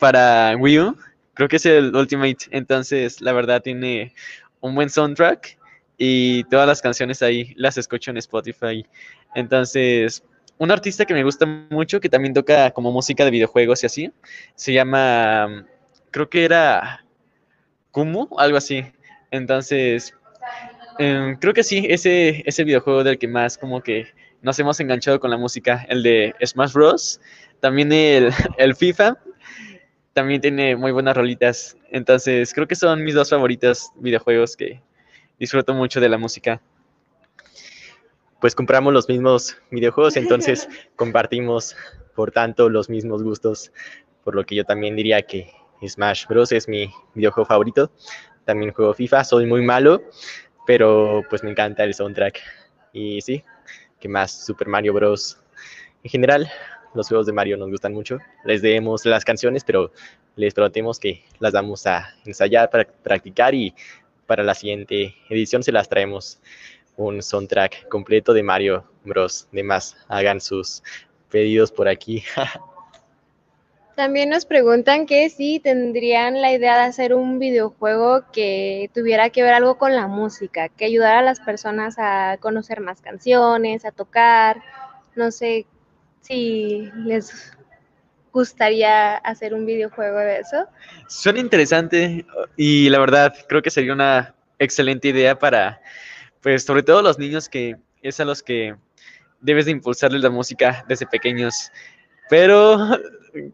Para 0.00 0.56
Wii 0.56 0.80
U. 0.80 0.96
Creo 1.34 1.48
que 1.48 1.56
es 1.56 1.66
el 1.66 1.94
Ultimate. 1.94 2.46
Entonces, 2.50 3.20
la 3.20 3.32
verdad, 3.32 3.62
tiene 3.62 4.12
un 4.60 4.74
buen 4.74 4.90
soundtrack. 4.90 5.58
Y 5.96 6.44
todas 6.44 6.66
las 6.66 6.80
canciones 6.80 7.22
ahí 7.22 7.52
las 7.56 7.76
escucho 7.76 8.10
en 8.10 8.16
Spotify. 8.16 8.86
Entonces, 9.34 10.24
un 10.58 10.70
artista 10.70 11.04
que 11.04 11.14
me 11.14 11.22
gusta 11.22 11.46
mucho, 11.70 12.00
que 12.00 12.08
también 12.08 12.34
toca 12.34 12.70
como 12.70 12.90
música 12.90 13.24
de 13.24 13.30
videojuegos 13.30 13.82
y 13.82 13.86
así, 13.86 14.12
se 14.54 14.72
llama, 14.72 15.66
creo 16.10 16.28
que 16.28 16.44
era 16.44 17.04
Kumu, 17.90 18.28
algo 18.38 18.56
así. 18.56 18.84
Entonces, 19.30 20.14
em, 20.98 21.36
creo 21.36 21.54
que 21.54 21.62
sí, 21.62 21.86
ese, 21.88 22.42
ese 22.46 22.64
videojuego 22.64 23.04
del 23.04 23.18
que 23.18 23.28
más 23.28 23.56
como 23.56 23.82
que 23.82 24.08
nos 24.42 24.58
hemos 24.58 24.80
enganchado 24.80 25.20
con 25.20 25.30
la 25.30 25.36
música, 25.36 25.86
el 25.88 26.02
de 26.02 26.34
Smash 26.44 26.72
Bros. 26.72 27.20
También 27.60 27.92
el, 27.92 28.30
el 28.58 28.74
FIFA, 28.74 29.16
también 30.20 30.42
tiene 30.42 30.76
muy 30.76 30.92
buenas 30.92 31.16
rolitas. 31.16 31.78
Entonces, 31.90 32.52
creo 32.52 32.68
que 32.68 32.74
son 32.74 33.02
mis 33.02 33.14
dos 33.14 33.30
favoritos 33.30 33.90
videojuegos 33.96 34.54
que 34.54 34.82
disfruto 35.38 35.72
mucho 35.72 35.98
de 35.98 36.10
la 36.10 36.18
música. 36.18 36.60
Pues 38.38 38.54
compramos 38.54 38.92
los 38.92 39.08
mismos 39.08 39.56
videojuegos, 39.70 40.18
entonces 40.18 40.68
compartimos 40.96 41.74
por 42.14 42.32
tanto 42.32 42.68
los 42.68 42.90
mismos 42.90 43.22
gustos, 43.22 43.72
por 44.22 44.34
lo 44.34 44.44
que 44.44 44.56
yo 44.56 44.64
también 44.66 44.94
diría 44.94 45.22
que 45.22 45.50
Smash 45.88 46.26
Bros. 46.26 46.52
es 46.52 46.68
mi 46.68 46.92
videojuego 47.14 47.46
favorito. 47.46 47.90
También 48.44 48.74
juego 48.74 48.92
FIFA, 48.92 49.24
soy 49.24 49.46
muy 49.46 49.62
malo, 49.62 50.02
pero 50.66 51.22
pues 51.30 51.42
me 51.42 51.50
encanta 51.50 51.84
el 51.84 51.94
soundtrack. 51.94 52.40
Y 52.92 53.22
sí, 53.22 53.42
que 53.98 54.08
más 54.10 54.44
Super 54.44 54.68
Mario 54.68 54.92
Bros. 54.92 55.42
En 56.02 56.10
general, 56.10 56.50
los 56.94 57.08
juegos 57.08 57.26
de 57.26 57.32
Mario 57.32 57.56
nos 57.56 57.70
gustan 57.70 57.92
mucho. 57.92 58.18
Les 58.44 58.62
demos 58.62 59.04
las 59.04 59.24
canciones, 59.24 59.64
pero 59.64 59.92
les 60.36 60.54
prometemos 60.54 60.98
que 60.98 61.22
las 61.38 61.52
vamos 61.52 61.86
a 61.86 62.14
ensayar 62.24 62.70
para 62.70 62.84
practicar 62.84 63.54
y 63.54 63.74
para 64.26 64.42
la 64.42 64.54
siguiente 64.54 65.14
edición 65.28 65.62
se 65.62 65.72
las 65.72 65.88
traemos 65.88 66.40
un 66.96 67.22
soundtrack 67.22 67.88
completo 67.88 68.32
de 68.32 68.42
Mario 68.42 68.84
Bros. 69.04 69.48
De 69.52 69.62
más, 69.62 69.96
hagan 70.08 70.40
sus 70.40 70.82
pedidos 71.30 71.72
por 71.72 71.88
aquí. 71.88 72.22
También 73.96 74.30
nos 74.30 74.46
preguntan 74.46 75.04
que 75.04 75.28
si 75.28 75.60
tendrían 75.60 76.40
la 76.40 76.52
idea 76.52 76.76
de 76.76 76.84
hacer 76.84 77.14
un 77.14 77.38
videojuego 77.38 78.24
que 78.32 78.90
tuviera 78.94 79.28
que 79.30 79.42
ver 79.42 79.52
algo 79.52 79.76
con 79.76 79.94
la 79.94 80.06
música, 80.06 80.68
que 80.70 80.86
ayudara 80.86 81.18
a 81.18 81.22
las 81.22 81.40
personas 81.40 81.96
a 81.98 82.38
conocer 82.40 82.80
más 82.80 83.00
canciones, 83.02 83.84
a 83.84 83.92
tocar. 83.92 84.62
No 85.16 85.30
sé 85.30 85.66
si 86.20 86.90
les 87.04 87.56
gustaría 88.32 89.16
hacer 89.16 89.54
un 89.54 89.66
videojuego 89.66 90.18
de 90.18 90.38
eso. 90.40 90.66
Suena 91.08 91.40
interesante 91.40 92.24
y 92.56 92.88
la 92.88 93.00
verdad 93.00 93.34
creo 93.48 93.62
que 93.62 93.70
sería 93.70 93.92
una 93.92 94.34
excelente 94.58 95.08
idea 95.08 95.38
para, 95.38 95.80
pues 96.40 96.64
sobre 96.64 96.82
todo 96.82 97.02
los 97.02 97.18
niños 97.18 97.48
que 97.48 97.76
es 98.02 98.20
a 98.20 98.24
los 98.24 98.42
que 98.42 98.76
debes 99.40 99.64
de 99.64 99.72
impulsarles 99.72 100.22
la 100.22 100.30
música 100.30 100.84
desde 100.88 101.06
pequeños. 101.06 101.70
Pero 102.28 102.78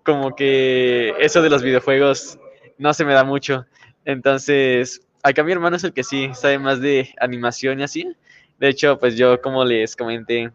como 0.04 0.34
que 0.36 1.14
eso 1.18 1.42
de 1.42 1.50
los 1.50 1.62
videojuegos 1.62 2.38
no 2.78 2.92
se 2.92 3.04
me 3.04 3.14
da 3.14 3.24
mucho. 3.24 3.66
Entonces, 4.04 5.00
acá 5.22 5.42
mi 5.42 5.52
hermano 5.52 5.76
es 5.76 5.84
el 5.84 5.92
que 5.92 6.04
sí 6.04 6.30
sabe 6.34 6.58
más 6.58 6.80
de 6.80 7.14
animación 7.20 7.80
y 7.80 7.84
así. 7.84 8.16
De 8.58 8.68
hecho, 8.68 8.98
pues 8.98 9.16
yo, 9.16 9.40
como 9.40 9.64
les 9.64 9.96
comenté, 9.96 10.50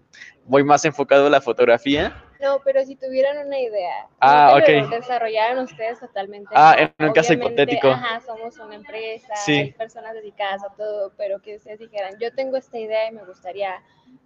voy 0.45 0.63
más 0.63 0.83
enfocado 0.85 1.27
a 1.27 1.29
la 1.29 1.41
fotografía. 1.41 2.15
No, 2.41 2.59
pero 2.63 2.83
si 2.83 2.95
tuvieran 2.95 3.45
una 3.45 3.59
idea, 3.59 4.07
Ah, 4.19 4.59
no 4.59 4.87
desarrollaran 4.89 5.59
ustedes 5.59 5.99
totalmente. 5.99 6.49
Ah, 6.55 6.75
en 6.77 7.07
un 7.07 7.13
caso 7.13 7.33
hipotético. 7.33 7.89
Ajá, 7.89 8.19
somos 8.21 8.57
una 8.57 8.75
empresa, 8.75 9.35
Sí. 9.35 9.53
hay 9.53 9.71
personas 9.73 10.13
dedicadas 10.13 10.63
a 10.63 10.73
todo, 10.75 11.13
pero 11.17 11.39
que 11.39 11.57
ustedes 11.57 11.79
dijeran, 11.79 12.15
yo 12.19 12.33
tengo 12.33 12.57
esta 12.57 12.79
idea 12.79 13.09
y 13.09 13.11
me 13.11 13.23
gustaría 13.25 13.75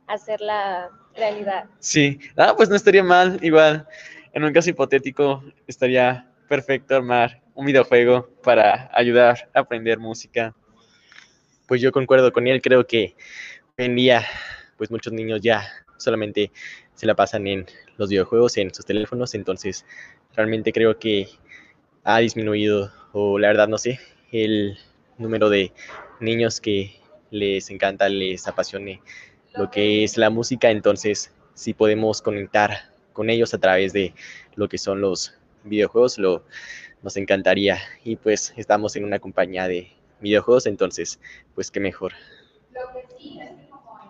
hacerla 0.08 0.89
realidad. 1.15 1.65
Sí, 1.80 2.19
ah, 2.38 2.54
pues 2.56 2.69
no 2.69 2.75
estaría 2.78 3.04
mal, 3.04 3.38
igual, 3.41 3.86
en 4.32 4.43
un 4.45 4.54
caso 4.54 4.69
hipotético, 4.69 5.43
estaría 5.67 6.32
perfecto 6.47 6.95
armar 6.95 7.41
un 7.54 7.65
videojuego 7.65 8.30
para 8.43 8.89
ayudar 8.93 9.49
a 9.54 9.60
aprender 9.60 9.99
música. 9.99 10.54
Pues 11.67 11.82
yo 11.82 11.91
concuerdo 11.91 12.32
con 12.32 12.47
él, 12.47 12.62
creo 12.62 12.86
que 12.88 13.15
hoy 13.78 13.86
en 13.86 13.95
día, 13.95 14.25
pues 14.78 14.89
muchos 14.89 15.12
niños 15.12 15.41
ya 15.41 15.67
solamente 15.97 16.51
se 16.93 17.05
la 17.05 17.15
pasan 17.15 17.47
en 17.47 17.65
los 17.97 18.10
videojuegos, 18.10 18.58
en 18.58 18.73
sus 18.73 18.86
teléfonos, 18.86 19.36
entonces 19.36 19.86
realmente 20.36 20.71
creo 20.71 20.97
que 20.99 21.29
ha 22.03 22.19
disminuido, 22.19 22.91
o 23.13 23.39
la 23.39 23.47
verdad 23.49 23.67
no 23.67 23.77
sé, 23.77 23.99
el 24.31 24.77
número 25.17 25.49
de 25.49 25.71
niños 26.19 26.60
que 26.60 26.95
les 27.31 27.69
encanta, 27.69 28.10
les 28.10 28.47
apasione 28.47 29.01
lo 29.55 29.71
que 29.71 30.03
es 30.03 30.17
la 30.17 30.29
música, 30.29 30.69
entonces 30.69 31.31
si 31.53 31.73
podemos 31.73 32.21
conectar 32.21 32.89
con 33.13 33.29
ellos 33.29 33.53
a 33.53 33.58
través 33.58 33.93
de 33.93 34.13
lo 34.55 34.67
que 34.67 34.77
son 34.77 35.01
los 35.01 35.34
videojuegos, 35.63 36.17
lo, 36.17 36.43
nos 37.01 37.17
encantaría. 37.17 37.77
Y 38.03 38.17
pues 38.17 38.53
estamos 38.58 38.95
en 38.95 39.05
una 39.05 39.19
compañía 39.19 39.67
de 39.67 39.91
videojuegos, 40.19 40.65
entonces 40.65 41.19
pues 41.55 41.71
qué 41.71 41.79
mejor. 41.79 42.13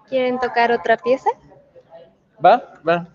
¿Quieren 0.10 0.40
tocar 0.40 0.72
otra 0.72 0.98
pieza? 0.98 1.30
¿Va? 2.46 2.80
¿Va? 2.88 3.08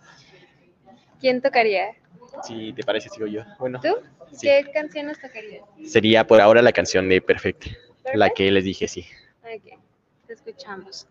¿Quién 1.20 1.40
tocaría? 1.40 1.94
Si 2.42 2.72
te 2.72 2.82
parece, 2.82 3.08
sigo 3.10 3.26
yo. 3.26 3.42
Bueno, 3.60 3.78
¿Tú? 3.80 3.96
Sí. 4.32 4.48
¿Qué 4.48 4.70
canción 4.72 5.06
nos 5.06 5.20
tocarías? 5.20 5.62
sería 5.84 6.26
por 6.26 6.40
ahora 6.40 6.62
la 6.62 6.72
canción 6.72 7.08
de 7.08 7.20
Perfect, 7.20 7.66
la 8.14 8.30
que 8.30 8.50
les 8.50 8.64
dije, 8.64 8.88
sí. 8.88 9.06
Ok, 9.42 9.78
te 10.26 10.32
escuchamos. 10.32 11.06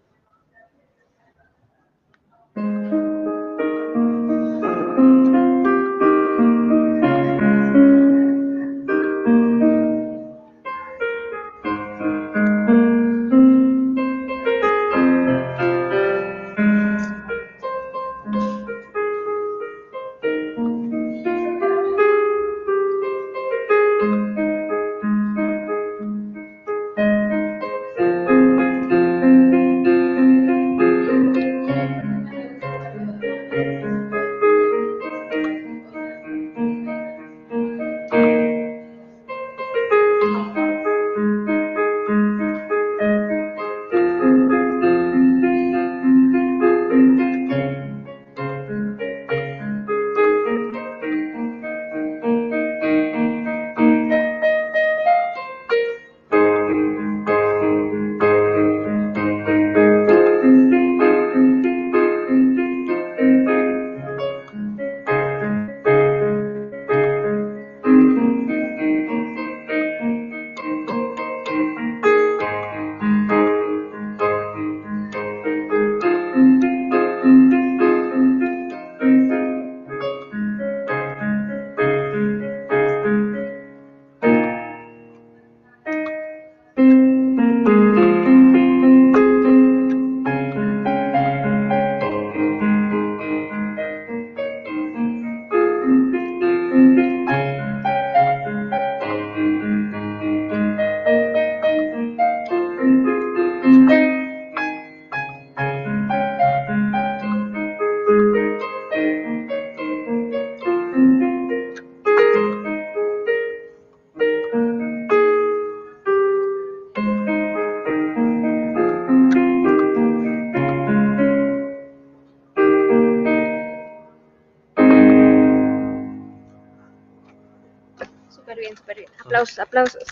Aplausos, 129.40 129.60
aplausos. 129.60 130.04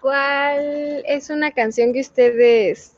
¿Cuál 0.00 1.04
es 1.06 1.28
una 1.30 1.52
canción 1.52 1.92
que 1.92 2.00
ustedes 2.00 2.96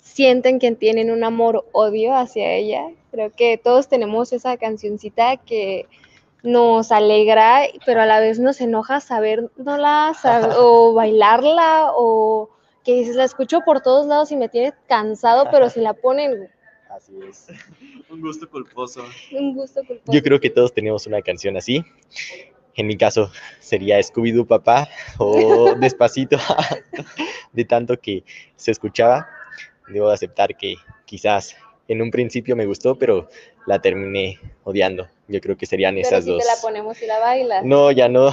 sienten 0.00 0.58
que 0.58 0.70
tienen 0.72 1.10
un 1.10 1.24
amor-odio 1.24 2.14
hacia 2.14 2.52
ella? 2.52 2.90
Creo 3.10 3.32
que 3.32 3.58
todos 3.58 3.88
tenemos 3.88 4.32
esa 4.32 4.58
cancioncita 4.58 5.38
que 5.38 5.88
nos 6.42 6.92
alegra, 6.92 7.62
pero 7.86 8.02
a 8.02 8.06
la 8.06 8.20
vez 8.20 8.38
nos 8.38 8.60
enoja 8.60 9.00
saberla 9.00 10.12
sab 10.20 10.50
o 10.58 10.92
bailarla 10.92 11.92
o 11.94 12.50
que 12.84 12.94
dices, 12.94 13.16
la 13.16 13.24
escucho 13.24 13.62
por 13.62 13.80
todos 13.80 14.06
lados 14.06 14.30
y 14.30 14.36
me 14.36 14.48
tiene 14.48 14.74
cansado, 14.86 15.48
pero 15.50 15.70
si 15.70 15.80
la 15.80 15.94
ponen... 15.94 16.48
Así 16.88 17.18
es. 17.28 17.48
Un 18.08 18.20
gusto 18.20 18.48
culposo. 18.48 19.04
Un 19.32 19.54
gusto 19.54 19.80
culposo. 19.84 20.12
Yo 20.12 20.22
creo 20.22 20.38
que 20.38 20.50
todos 20.50 20.72
tenemos 20.72 21.06
una 21.06 21.20
canción 21.20 21.56
así. 21.56 21.84
En 22.76 22.86
mi 22.86 22.96
caso 22.96 23.30
sería 23.60 23.98
Scooby-Doo 23.98 24.46
Papá 24.46 24.88
o 25.18 25.74
Despacito, 25.74 26.38
de 27.52 27.64
tanto 27.64 27.98
que 27.98 28.24
se 28.56 28.70
escuchaba. 28.70 29.28
Debo 29.88 30.10
aceptar 30.10 30.56
que 30.56 30.76
quizás 31.04 31.56
en 31.88 32.02
un 32.02 32.10
principio 32.10 32.56
me 32.56 32.66
gustó, 32.66 32.96
pero 32.96 33.28
la 33.66 33.80
terminé 33.80 34.38
odiando. 34.64 35.08
Yo 35.28 35.40
creo 35.40 35.56
que 35.56 35.66
serían 35.66 35.94
pero 35.94 36.06
esas 36.06 36.24
si 36.24 36.30
dos. 36.30 36.42
te 36.42 36.48
la 36.48 36.60
ponemos 36.60 37.00
y 37.02 37.06
la 37.06 37.18
bailas. 37.18 37.64
No, 37.64 37.90
ya 37.92 38.08
no. 38.08 38.32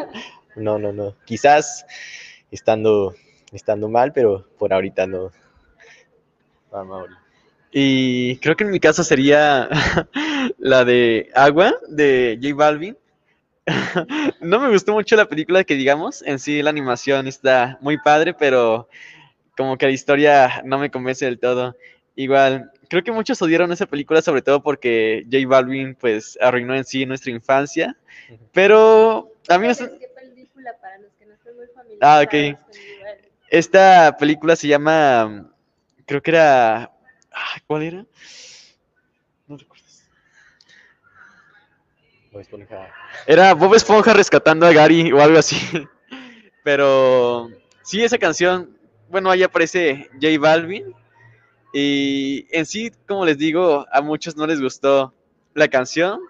no, 0.56 0.78
no, 0.78 0.92
no. 0.92 1.14
Quizás 1.24 1.86
estando, 2.50 3.14
estando 3.52 3.88
mal, 3.88 4.12
pero 4.12 4.46
por 4.58 4.72
ahorita 4.72 5.06
no. 5.06 5.30
Va, 6.74 6.84
Mauri. 6.84 7.14
Y 7.72 8.38
creo 8.38 8.56
que 8.56 8.64
en 8.64 8.70
mi 8.70 8.80
caso 8.80 9.04
sería 9.04 9.68
la 10.58 10.84
de 10.84 11.30
Agua 11.34 11.74
de 11.88 12.38
J 12.42 12.54
Balvin. 12.54 12.96
No 14.40 14.60
me 14.60 14.70
gustó 14.70 14.92
mucho 14.92 15.16
la 15.16 15.28
película 15.28 15.64
que 15.64 15.74
digamos, 15.74 16.22
en 16.22 16.38
sí 16.38 16.62
la 16.62 16.70
animación 16.70 17.26
está 17.26 17.78
muy 17.80 17.98
padre, 17.98 18.34
pero 18.34 18.88
como 19.56 19.76
que 19.76 19.86
la 19.86 19.92
historia 19.92 20.62
no 20.64 20.78
me 20.78 20.90
convence 20.90 21.24
del 21.24 21.38
todo. 21.38 21.76
Igual, 22.14 22.70
creo 22.88 23.02
que 23.02 23.12
muchos 23.12 23.40
odiaron 23.42 23.72
esa 23.72 23.86
película 23.86 24.22
sobre 24.22 24.42
todo 24.42 24.62
porque 24.62 25.24
J 25.30 25.46
Balvin 25.46 25.94
pues 25.94 26.38
arruinó 26.40 26.74
en 26.74 26.84
sí 26.84 27.04
nuestra 27.06 27.30
infancia, 27.30 27.96
pero 28.52 29.30
a 29.48 29.58
mí 29.58 29.68
¿Qué 29.68 30.08
película 30.14 30.72
para 30.80 30.98
los 30.98 31.12
que 31.18 31.26
no 31.26 31.34
estén 31.34 31.56
muy 31.56 31.66
Ah, 32.00 32.22
ok. 32.24 32.58
esta 33.50 34.16
película 34.18 34.56
se 34.56 34.68
llama, 34.68 35.50
creo 36.06 36.22
que 36.22 36.30
era, 36.30 36.84
ah, 37.32 37.56
¿cuál 37.66 37.82
era? 37.82 38.06
No 39.46 39.56
recuerdas. 39.56 40.08
Era 43.26 43.54
Bob 43.54 43.74
Esponja 43.74 44.12
rescatando 44.12 44.66
a 44.66 44.72
Gary 44.72 45.12
o 45.12 45.20
algo 45.20 45.38
así. 45.38 45.56
Pero 46.62 47.48
sí, 47.82 48.02
esa 48.02 48.18
canción, 48.18 48.76
bueno, 49.08 49.30
ahí 49.30 49.42
aparece 49.42 50.08
J 50.14 50.38
Balvin. 50.38 50.92
Y 51.72 52.46
en 52.50 52.66
sí, 52.66 52.90
como 53.06 53.24
les 53.24 53.38
digo, 53.38 53.86
a 53.92 54.00
muchos 54.00 54.36
no 54.36 54.46
les 54.46 54.60
gustó 54.60 55.14
la 55.54 55.68
canción. 55.68 56.20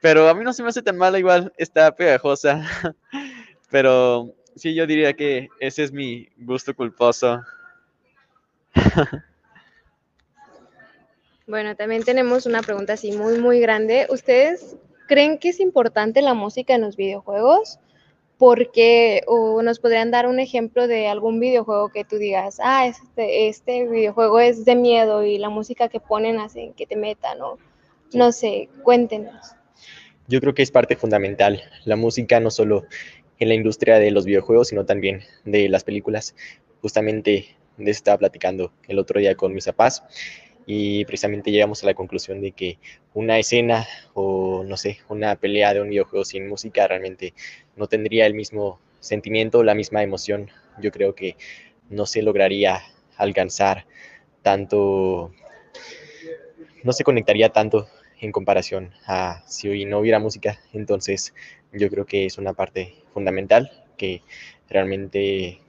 Pero 0.00 0.28
a 0.28 0.34
mí 0.34 0.44
no 0.44 0.52
se 0.52 0.62
me 0.62 0.68
hace 0.68 0.82
tan 0.82 0.96
mala, 0.96 1.18
igual 1.18 1.52
está 1.56 1.94
pegajosa. 1.94 2.64
Pero 3.70 4.34
sí, 4.56 4.74
yo 4.74 4.86
diría 4.86 5.12
que 5.14 5.48
ese 5.60 5.84
es 5.84 5.92
mi 5.92 6.28
gusto 6.36 6.74
culposo. 6.74 7.42
Bueno, 11.46 11.74
también 11.76 12.04
tenemos 12.04 12.44
una 12.44 12.62
pregunta 12.62 12.92
así 12.92 13.12
muy, 13.12 13.38
muy 13.38 13.58
grande. 13.58 14.06
¿Ustedes 14.10 14.76
creen 15.08 15.38
que 15.38 15.48
es 15.48 15.58
importante 15.58 16.22
la 16.22 16.34
música 16.34 16.74
en 16.76 16.82
los 16.82 16.96
videojuegos? 16.96 17.80
Porque, 18.36 19.22
o 19.26 19.60
nos 19.62 19.80
podrían 19.80 20.12
dar 20.12 20.28
un 20.28 20.38
ejemplo 20.38 20.86
de 20.86 21.08
algún 21.08 21.40
videojuego 21.40 21.88
que 21.88 22.04
tú 22.04 22.18
digas, 22.18 22.60
ah, 22.62 22.86
este, 22.86 23.48
este 23.48 23.88
videojuego 23.88 24.38
es 24.38 24.64
de 24.64 24.76
miedo 24.76 25.24
y 25.24 25.38
la 25.38 25.48
música 25.48 25.88
que 25.88 25.98
ponen 25.98 26.38
hace 26.38 26.72
que 26.76 26.86
te 26.86 26.94
metan, 26.94 27.38
¿no? 27.38 27.58
No 28.12 28.30
sé, 28.30 28.68
cuéntenos. 28.84 29.56
Yo 30.28 30.40
creo 30.40 30.54
que 30.54 30.62
es 30.62 30.70
parte 30.70 30.94
fundamental. 30.94 31.60
La 31.84 31.96
música 31.96 32.38
no 32.38 32.52
solo 32.52 32.84
en 33.40 33.48
la 33.48 33.54
industria 33.54 33.98
de 33.98 34.12
los 34.12 34.24
videojuegos, 34.24 34.68
sino 34.68 34.84
también 34.84 35.22
de 35.44 35.68
las 35.68 35.82
películas. 35.82 36.36
Justamente 36.80 37.56
de 37.76 37.90
eso 37.90 37.98
estaba 37.98 38.18
platicando 38.18 38.72
el 38.86 39.00
otro 39.00 39.18
día 39.18 39.34
con 39.34 39.52
mis 39.52 39.66
papás 39.66 40.04
y 40.70 41.06
precisamente 41.06 41.50
llegamos 41.50 41.82
a 41.82 41.86
la 41.86 41.94
conclusión 41.94 42.42
de 42.42 42.52
que 42.52 42.78
una 43.14 43.38
escena 43.38 43.86
o 44.12 44.64
no 44.64 44.76
sé, 44.76 44.98
una 45.08 45.34
pelea 45.34 45.72
de 45.72 45.80
un 45.80 45.88
videojuego 45.88 46.26
sin 46.26 46.46
música 46.46 46.86
realmente 46.86 47.32
no 47.74 47.86
tendría 47.86 48.26
el 48.26 48.34
mismo 48.34 48.78
sentimiento, 49.00 49.62
la 49.62 49.74
misma 49.74 50.02
emoción. 50.02 50.50
Yo 50.78 50.92
creo 50.92 51.14
que 51.14 51.36
no 51.88 52.04
se 52.04 52.20
lograría 52.20 52.82
alcanzar 53.16 53.86
tanto, 54.42 55.32
no 56.82 56.92
se 56.92 57.02
conectaría 57.02 57.48
tanto 57.48 57.88
en 58.20 58.30
comparación 58.30 58.92
a 59.06 59.42
si 59.46 59.70
hoy 59.70 59.86
no 59.86 60.00
hubiera 60.00 60.18
música. 60.18 60.60
Entonces, 60.74 61.32
yo 61.72 61.88
creo 61.88 62.04
que 62.04 62.26
es 62.26 62.36
una 62.36 62.52
parte 62.52 62.94
fundamental 63.14 63.86
que 63.96 64.20
realmente 64.68 65.62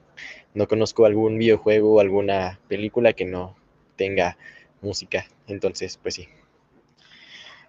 no 0.53 0.67
conozco 0.67 1.05
algún 1.05 1.38
videojuego 1.38 1.93
o 1.95 1.99
alguna 2.01 2.59
película 2.67 3.13
que 3.13 3.23
no 3.23 3.55
tenga 3.95 4.38
música. 4.81 5.25
Entonces, 5.47 5.97
pues 6.01 6.15
sí. 6.15 6.27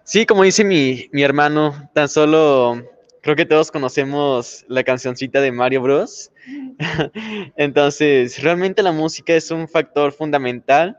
Sí, 0.03 0.25
como 0.25 0.43
dice 0.43 0.63
mi, 0.63 1.09
mi 1.11 1.23
hermano, 1.23 1.89
tan 1.93 2.09
solo 2.09 2.83
creo 3.21 3.35
que 3.35 3.45
todos 3.45 3.71
conocemos 3.71 4.65
la 4.67 4.83
cancioncita 4.83 5.41
de 5.41 5.51
Mario 5.51 5.81
Bros. 5.81 6.31
Entonces, 7.55 8.41
realmente 8.41 8.83
la 8.83 8.91
música 8.91 9.33
es 9.33 9.51
un 9.51 9.67
factor 9.67 10.11
fundamental 10.11 10.97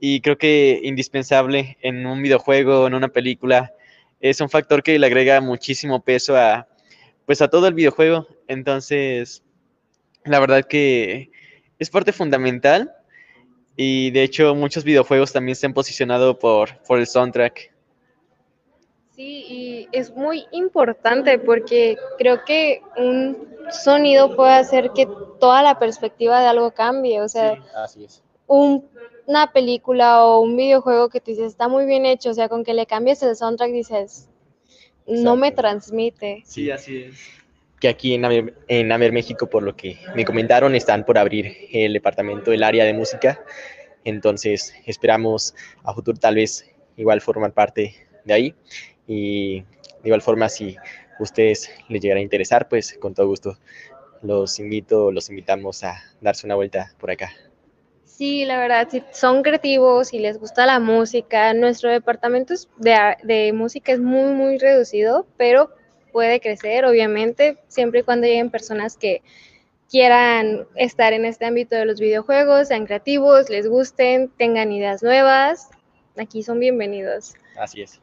y 0.00 0.20
creo 0.20 0.38
que 0.38 0.80
indispensable 0.82 1.76
en 1.82 2.06
un 2.06 2.22
videojuego, 2.22 2.86
en 2.86 2.94
una 2.94 3.08
película. 3.08 3.72
Es 4.20 4.40
un 4.40 4.48
factor 4.48 4.82
que 4.82 4.98
le 4.98 5.06
agrega 5.06 5.40
muchísimo 5.40 6.02
peso 6.02 6.36
a, 6.36 6.66
pues 7.26 7.42
a 7.42 7.48
todo 7.48 7.68
el 7.68 7.74
videojuego. 7.74 8.26
Entonces, 8.48 9.42
la 10.24 10.40
verdad 10.40 10.64
que 10.66 11.30
es 11.78 11.90
parte 11.90 12.12
fundamental 12.12 12.90
y 13.76 14.10
de 14.10 14.22
hecho 14.22 14.54
muchos 14.54 14.84
videojuegos 14.84 15.32
también 15.32 15.56
se 15.56 15.66
han 15.66 15.74
posicionado 15.74 16.38
por, 16.38 16.78
por 16.86 16.98
el 16.98 17.06
soundtrack. 17.06 17.72
Sí, 19.12 19.44
y 19.48 19.88
es 19.92 20.10
muy 20.14 20.44
importante 20.50 21.38
porque 21.38 21.96
creo 22.18 22.44
que 22.44 22.82
un 22.96 23.48
sonido 23.70 24.34
puede 24.34 24.54
hacer 24.54 24.90
que 24.90 25.08
toda 25.38 25.62
la 25.62 25.78
perspectiva 25.78 26.40
de 26.40 26.48
algo 26.48 26.72
cambie. 26.72 27.20
O 27.20 27.28
sea, 27.28 27.56
así 27.76 28.04
es. 28.04 28.22
un- 28.46 28.84
una 29.26 29.52
película 29.52 30.24
o 30.26 30.40
un 30.40 30.54
videojuego 30.56 31.08
que 31.08 31.18
tú 31.20 31.30
dices 31.30 31.46
está 31.46 31.66
muy 31.68 31.86
bien 31.86 32.04
hecho, 32.04 32.30
o 32.30 32.34
sea, 32.34 32.48
con 32.50 32.62
que 32.62 32.74
le 32.74 32.84
cambies 32.86 33.22
el 33.22 33.34
soundtrack 33.36 33.70
dices, 33.72 34.28
no 35.06 35.34
me 35.36 35.50
transmite. 35.52 36.42
Sí, 36.44 36.70
así 36.70 37.04
es. 37.04 37.20
Que 37.84 37.88
aquí 37.90 38.14
en 38.14 38.24
Amer, 38.24 38.54
en 38.68 38.90
Amer 38.92 39.12
México, 39.12 39.46
por 39.46 39.62
lo 39.62 39.76
que 39.76 39.98
me 40.16 40.24
comentaron, 40.24 40.74
están 40.74 41.04
por 41.04 41.18
abrir 41.18 41.54
el 41.70 41.92
departamento 41.92 42.50
del 42.50 42.62
área 42.62 42.82
de 42.86 42.94
música. 42.94 43.44
Entonces, 44.04 44.74
esperamos 44.86 45.54
a 45.82 45.92
futuro 45.92 46.18
tal 46.18 46.36
vez 46.36 46.64
igual 46.96 47.20
formar 47.20 47.52
parte 47.52 47.94
de 48.24 48.32
ahí. 48.32 48.54
Y 49.06 49.60
de 49.60 50.04
igual 50.06 50.22
forma, 50.22 50.48
si 50.48 50.76
ustedes 51.20 51.70
les 51.90 52.00
llegara 52.00 52.20
a 52.20 52.22
interesar, 52.22 52.68
pues 52.68 52.96
con 52.98 53.12
todo 53.12 53.26
gusto 53.26 53.58
los 54.22 54.58
invito, 54.60 55.12
los 55.12 55.28
invitamos 55.28 55.84
a 55.84 56.02
darse 56.22 56.46
una 56.46 56.54
vuelta 56.54 56.94
por 56.98 57.10
acá. 57.10 57.32
Sí, 58.04 58.46
la 58.46 58.58
verdad, 58.58 58.88
si 58.90 59.02
son 59.12 59.42
creativos, 59.42 60.08
si 60.08 60.20
les 60.20 60.38
gusta 60.38 60.64
la 60.64 60.80
música, 60.80 61.52
nuestro 61.52 61.90
departamento 61.90 62.54
de, 62.78 62.94
a- 62.94 63.18
de 63.22 63.52
música 63.52 63.92
es 63.92 64.00
muy, 64.00 64.32
muy 64.32 64.56
reducido, 64.56 65.26
pero 65.36 65.70
puede 66.14 66.38
crecer, 66.38 66.84
obviamente, 66.84 67.58
siempre 67.66 68.00
y 68.00 68.02
cuando 68.04 68.28
lleguen 68.28 68.48
personas 68.48 68.96
que 68.96 69.20
quieran 69.90 70.64
estar 70.76 71.12
en 71.12 71.24
este 71.24 71.44
ámbito 71.44 71.74
de 71.74 71.86
los 71.86 71.98
videojuegos, 71.98 72.68
sean 72.68 72.86
creativos, 72.86 73.50
les 73.50 73.68
gusten, 73.68 74.28
tengan 74.38 74.70
ideas 74.70 75.02
nuevas, 75.02 75.70
aquí 76.16 76.44
son 76.44 76.60
bienvenidos. 76.60 77.34
Así 77.58 77.82
es. 77.82 78.00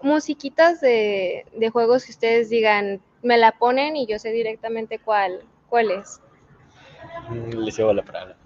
Musiquitas 0.00 0.80
de, 0.80 1.44
de 1.54 1.68
juegos 1.68 2.06
que 2.06 2.12
ustedes 2.12 2.48
digan, 2.48 3.02
me 3.22 3.36
la 3.36 3.52
ponen 3.52 3.94
y 3.96 4.06
yo 4.06 4.18
sé 4.18 4.30
directamente 4.30 4.98
cuál, 4.98 5.40
cuál 5.68 5.90
es. 5.90 6.18
Mm, 7.28 7.58
Les 7.58 7.76
llevo 7.76 7.92
la 7.92 8.02
palabra. 8.02 8.38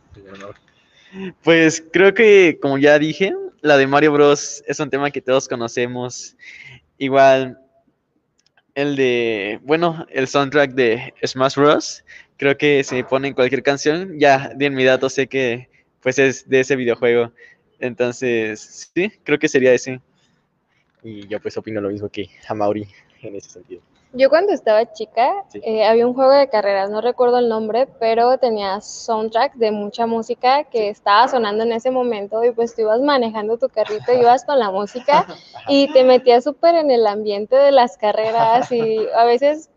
Pues 1.44 1.84
creo 1.92 2.12
que, 2.14 2.58
como 2.60 2.78
ya 2.78 2.98
dije, 2.98 3.32
la 3.60 3.76
de 3.76 3.86
Mario 3.86 4.12
Bros. 4.12 4.64
es 4.66 4.80
un 4.80 4.90
tema 4.90 5.12
que 5.12 5.20
todos 5.20 5.46
conocemos. 5.46 6.36
Igual, 6.98 7.56
el 8.78 8.94
de, 8.94 9.58
bueno, 9.64 10.06
el 10.08 10.28
soundtrack 10.28 10.70
de 10.70 11.12
Smash 11.26 11.56
Bros. 11.56 12.04
Creo 12.36 12.56
que 12.56 12.84
si 12.84 13.02
ponen 13.02 13.34
cualquier 13.34 13.64
canción, 13.64 14.20
ya 14.20 14.52
de 14.54 14.66
inmediato 14.66 15.10
sé 15.10 15.26
que 15.26 15.68
pues 16.00 16.20
es 16.20 16.48
de 16.48 16.60
ese 16.60 16.76
videojuego. 16.76 17.32
Entonces, 17.80 18.88
sí, 18.94 19.12
creo 19.24 19.40
que 19.40 19.48
sería 19.48 19.72
ese. 19.72 20.00
Y 21.02 21.26
yo 21.26 21.40
pues 21.40 21.56
opino 21.56 21.80
lo 21.80 21.90
mismo 21.90 22.08
que 22.08 22.30
a 22.46 22.54
Mauri. 22.54 22.86
en 23.22 23.34
ese 23.34 23.50
sentido. 23.50 23.82
Yo 24.12 24.30
cuando 24.30 24.52
estaba 24.52 24.90
chica 24.92 25.44
Sí. 25.48 25.60
eh, 25.62 25.84
había 25.86 26.06
un 26.06 26.14
juego 26.14 26.32
de 26.32 26.48
carreras, 26.48 26.90
no 26.90 27.00
recuerdo 27.00 27.38
el 27.38 27.48
nombre, 27.48 27.86
pero 28.00 28.38
tenía 28.38 28.80
soundtrack 28.80 29.54
de 29.54 29.70
mucha 29.70 30.06
música 30.06 30.64
que 30.64 30.88
estaba 30.88 31.28
sonando 31.28 31.64
en 31.64 31.72
ese 31.72 31.90
momento 31.90 32.42
y 32.42 32.50
pues 32.52 32.74
tú 32.74 32.82
ibas 32.82 33.00
manejando 33.00 33.58
tu 33.58 33.68
carrito, 33.68 34.12
ibas 34.12 34.44
con 34.44 34.58
la 34.58 34.70
música 34.70 35.26
y 35.68 35.92
te 35.92 36.04
metías 36.04 36.44
súper 36.44 36.74
en 36.76 36.90
el 36.90 37.06
ambiente 37.06 37.54
de 37.56 37.70
las 37.70 37.98
carreras 37.98 38.72
y 38.72 39.06
a 39.14 39.24
veces 39.24 39.68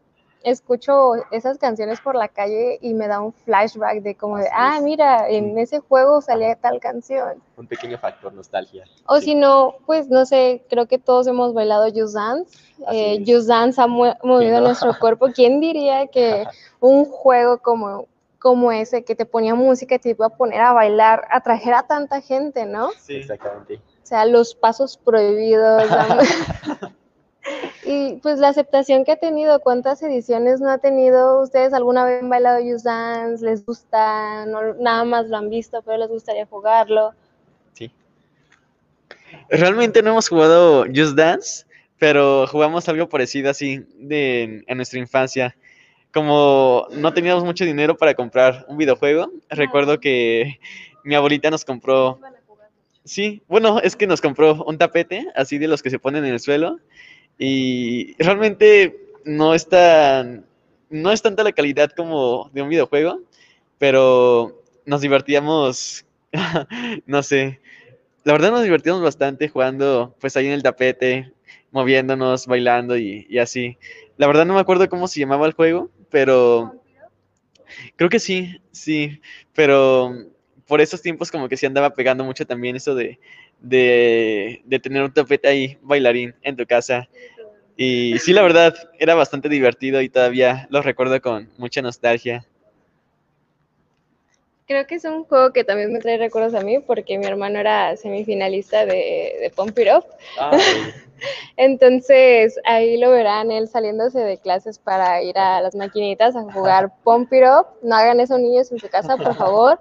escucho 0.43 1.13
esas 1.31 1.57
canciones 1.57 1.99
por 2.01 2.15
la 2.15 2.27
calle 2.27 2.79
y 2.81 2.93
me 2.93 3.07
da 3.07 3.19
un 3.21 3.33
flashback 3.33 4.01
de 4.01 4.15
como 4.15 4.37
de, 4.37 4.47
ah, 4.53 4.75
es. 4.77 4.83
mira, 4.83 5.29
en 5.29 5.57
ese 5.57 5.79
juego 5.79 6.21
salía 6.21 6.55
tal 6.55 6.79
canción. 6.79 7.41
Un 7.57 7.67
pequeño 7.67 7.97
factor 7.97 8.33
nostalgia. 8.33 8.85
O 9.05 9.17
Sí. 9.19 9.25
si 9.25 9.35
no, 9.35 9.75
pues 9.85 10.07
no 10.09 10.25
sé, 10.25 10.65
creo 10.69 10.87
que 10.87 10.97
todos 10.97 11.27
hemos 11.27 11.53
bailado 11.53 11.85
Just 11.93 12.15
Dance. 12.15 12.57
Eh. 12.91 13.23
Just 13.25 13.47
Dance 13.47 13.79
ha 13.81 13.87
movido 13.87 14.59
no? 14.59 14.61
nuestro 14.61 14.93
cuerpo. 14.99 15.27
¿Quién 15.33 15.59
diría 15.59 16.07
que 16.07 16.45
un 16.79 17.05
juego 17.05 17.59
como, 17.59 18.07
como 18.39 18.71
ese, 18.71 19.03
que 19.03 19.15
te 19.15 19.25
ponía 19.25 19.53
música 19.55 19.95
y 19.95 19.99
te 19.99 20.09
iba 20.09 20.25
a 20.25 20.29
poner 20.29 20.61
a 20.61 20.73
bailar, 20.73 21.27
atrajera 21.29 21.79
a 21.79 21.87
tanta 21.87 22.21
gente, 22.21 22.65
¿no? 22.65 22.87
O 22.87 22.91
Exactamente. 23.07 23.79
sea, 24.03 24.25
los 24.25 24.55
pasos 24.55 24.97
prohibidos. 24.97 25.83
y 27.85 28.15
pues 28.17 28.39
la 28.39 28.49
aceptación 28.49 29.03
que 29.03 29.13
ha 29.13 29.15
tenido, 29.15 29.59
¿cuántas 29.61 30.01
ediciones 30.03 30.61
no 30.61 30.69
ha 30.69 30.77
tenido? 30.77 31.41
¿Ustedes 31.41 31.73
alguna 31.73 32.05
vez 32.05 32.21
han 32.21 32.29
bailado 32.29 32.59
Just 32.63 32.85
Dance? 32.85 33.43
¿Les 33.43 33.65
gusta? 33.65 34.45
No, 34.45 34.73
nada 34.75 35.03
más 35.03 35.27
lo 35.27 35.37
han 35.37 35.49
visto, 35.49 35.81
pero 35.81 35.97
les 35.97 36.09
gustaría 36.09 36.45
jugarlo. 36.45 37.13
Sí. 37.73 37.91
Realmente 39.49 40.03
no 40.03 40.11
hemos 40.11 40.29
jugado 40.29 40.85
Just 40.85 41.15
Dance, 41.15 41.65
pero 41.97 42.45
jugamos 42.47 42.87
algo 42.89 43.09
parecido 43.09 43.49
así 43.49 43.85
de, 43.95 44.63
en 44.67 44.77
nuestra 44.77 44.99
infancia. 44.99 45.55
Como 46.13 46.87
no 46.91 47.13
teníamos 47.13 47.43
mucho 47.43 47.63
dinero 47.63 47.95
para 47.97 48.13
comprar 48.13 48.65
un 48.67 48.77
videojuego, 48.77 49.31
recuerdo 49.49 49.99
que 49.99 50.59
mi 51.03 51.15
abuelita 51.15 51.49
nos 51.49 51.65
compró, 51.65 52.19
sí, 53.03 53.41
bueno, 53.47 53.79
es 53.79 53.95
que 53.95 54.07
nos 54.07 54.21
compró 54.21 54.63
un 54.65 54.77
tapete, 54.77 55.27
así 55.35 55.57
de 55.57 55.67
los 55.67 55.81
que 55.81 55.89
se 55.89 55.99
ponen 55.99 56.25
en 56.25 56.33
el 56.33 56.39
suelo, 56.39 56.79
y 57.43 58.13
realmente 58.19 59.15
no 59.25 59.55
es 59.55 59.67
tan, 59.67 60.45
no 60.91 61.11
es 61.11 61.23
tanta 61.23 61.43
la 61.43 61.51
calidad 61.51 61.89
como 61.89 62.51
de 62.53 62.61
un 62.61 62.69
videojuego, 62.69 63.19
pero 63.79 64.61
nos 64.85 65.01
divertíamos, 65.01 66.05
no 67.07 67.23
sé, 67.23 67.59
la 68.23 68.33
verdad 68.33 68.51
nos 68.51 68.61
divertimos 68.61 69.01
bastante 69.01 69.49
jugando 69.49 70.15
pues 70.21 70.37
ahí 70.37 70.45
en 70.45 70.51
el 70.51 70.61
tapete, 70.61 71.33
moviéndonos, 71.71 72.45
bailando 72.45 72.95
y, 72.95 73.25
y 73.27 73.39
así. 73.39 73.75
La 74.17 74.27
verdad 74.27 74.45
no 74.45 74.53
me 74.53 74.59
acuerdo 74.59 74.87
cómo 74.87 75.07
se 75.07 75.19
llamaba 75.19 75.47
el 75.47 75.53
juego, 75.53 75.89
pero 76.11 76.79
creo 77.95 78.09
que 78.11 78.19
sí, 78.19 78.61
sí, 78.71 79.19
pero 79.55 80.13
por 80.67 80.79
esos 80.79 81.01
tiempos 81.01 81.31
como 81.31 81.49
que 81.49 81.57
sí 81.57 81.65
andaba 81.65 81.95
pegando 81.95 82.23
mucho 82.23 82.45
también 82.45 82.75
eso 82.75 82.93
de, 82.93 83.17
de, 83.61 84.61
de 84.65 84.79
tener 84.79 85.03
un 85.03 85.13
tapete 85.13 85.47
ahí 85.47 85.77
bailarín 85.81 86.35
en 86.41 86.55
tu 86.55 86.65
casa. 86.65 87.07
Y 87.77 88.19
sí, 88.19 88.33
la 88.33 88.41
verdad, 88.41 88.75
era 88.99 89.15
bastante 89.15 89.49
divertido 89.49 90.01
y 90.01 90.09
todavía 90.09 90.67
lo 90.69 90.81
recuerdo 90.81 91.19
con 91.21 91.49
mucha 91.57 91.81
nostalgia. 91.81 92.45
Creo 94.67 94.85
que 94.87 94.95
es 94.95 95.05
un 95.05 95.25
juego 95.25 95.51
que 95.51 95.63
también 95.63 95.91
me 95.91 95.99
trae 95.99 96.17
recuerdos 96.17 96.53
a 96.53 96.61
mí 96.61 96.79
porque 96.79 97.17
mi 97.17 97.25
hermano 97.25 97.59
era 97.59 97.97
semifinalista 97.97 98.85
de, 98.85 99.37
de 99.41 99.51
Pump 99.55 99.77
It 99.77 99.87
Up. 99.93 100.05
Ah, 100.39 100.57
Entonces 101.57 102.57
ahí 102.65 102.97
lo 102.97 103.11
verán 103.11 103.51
él 103.51 103.67
saliéndose 103.67 104.19
de 104.19 104.37
clases 104.37 104.79
para 104.79 105.21
ir 105.21 105.37
a 105.37 105.61
las 105.61 105.75
maquinitas 105.75 106.35
a 106.35 106.43
jugar 106.53 106.91
Pump 107.03 107.31
It 107.33 107.43
Up. 107.43 107.67
No 107.81 107.95
hagan 107.95 108.19
eso 108.19 108.37
niños 108.37 108.71
en 108.71 108.79
su 108.79 108.87
casa, 108.89 109.17
por 109.17 109.35
favor. 109.35 109.79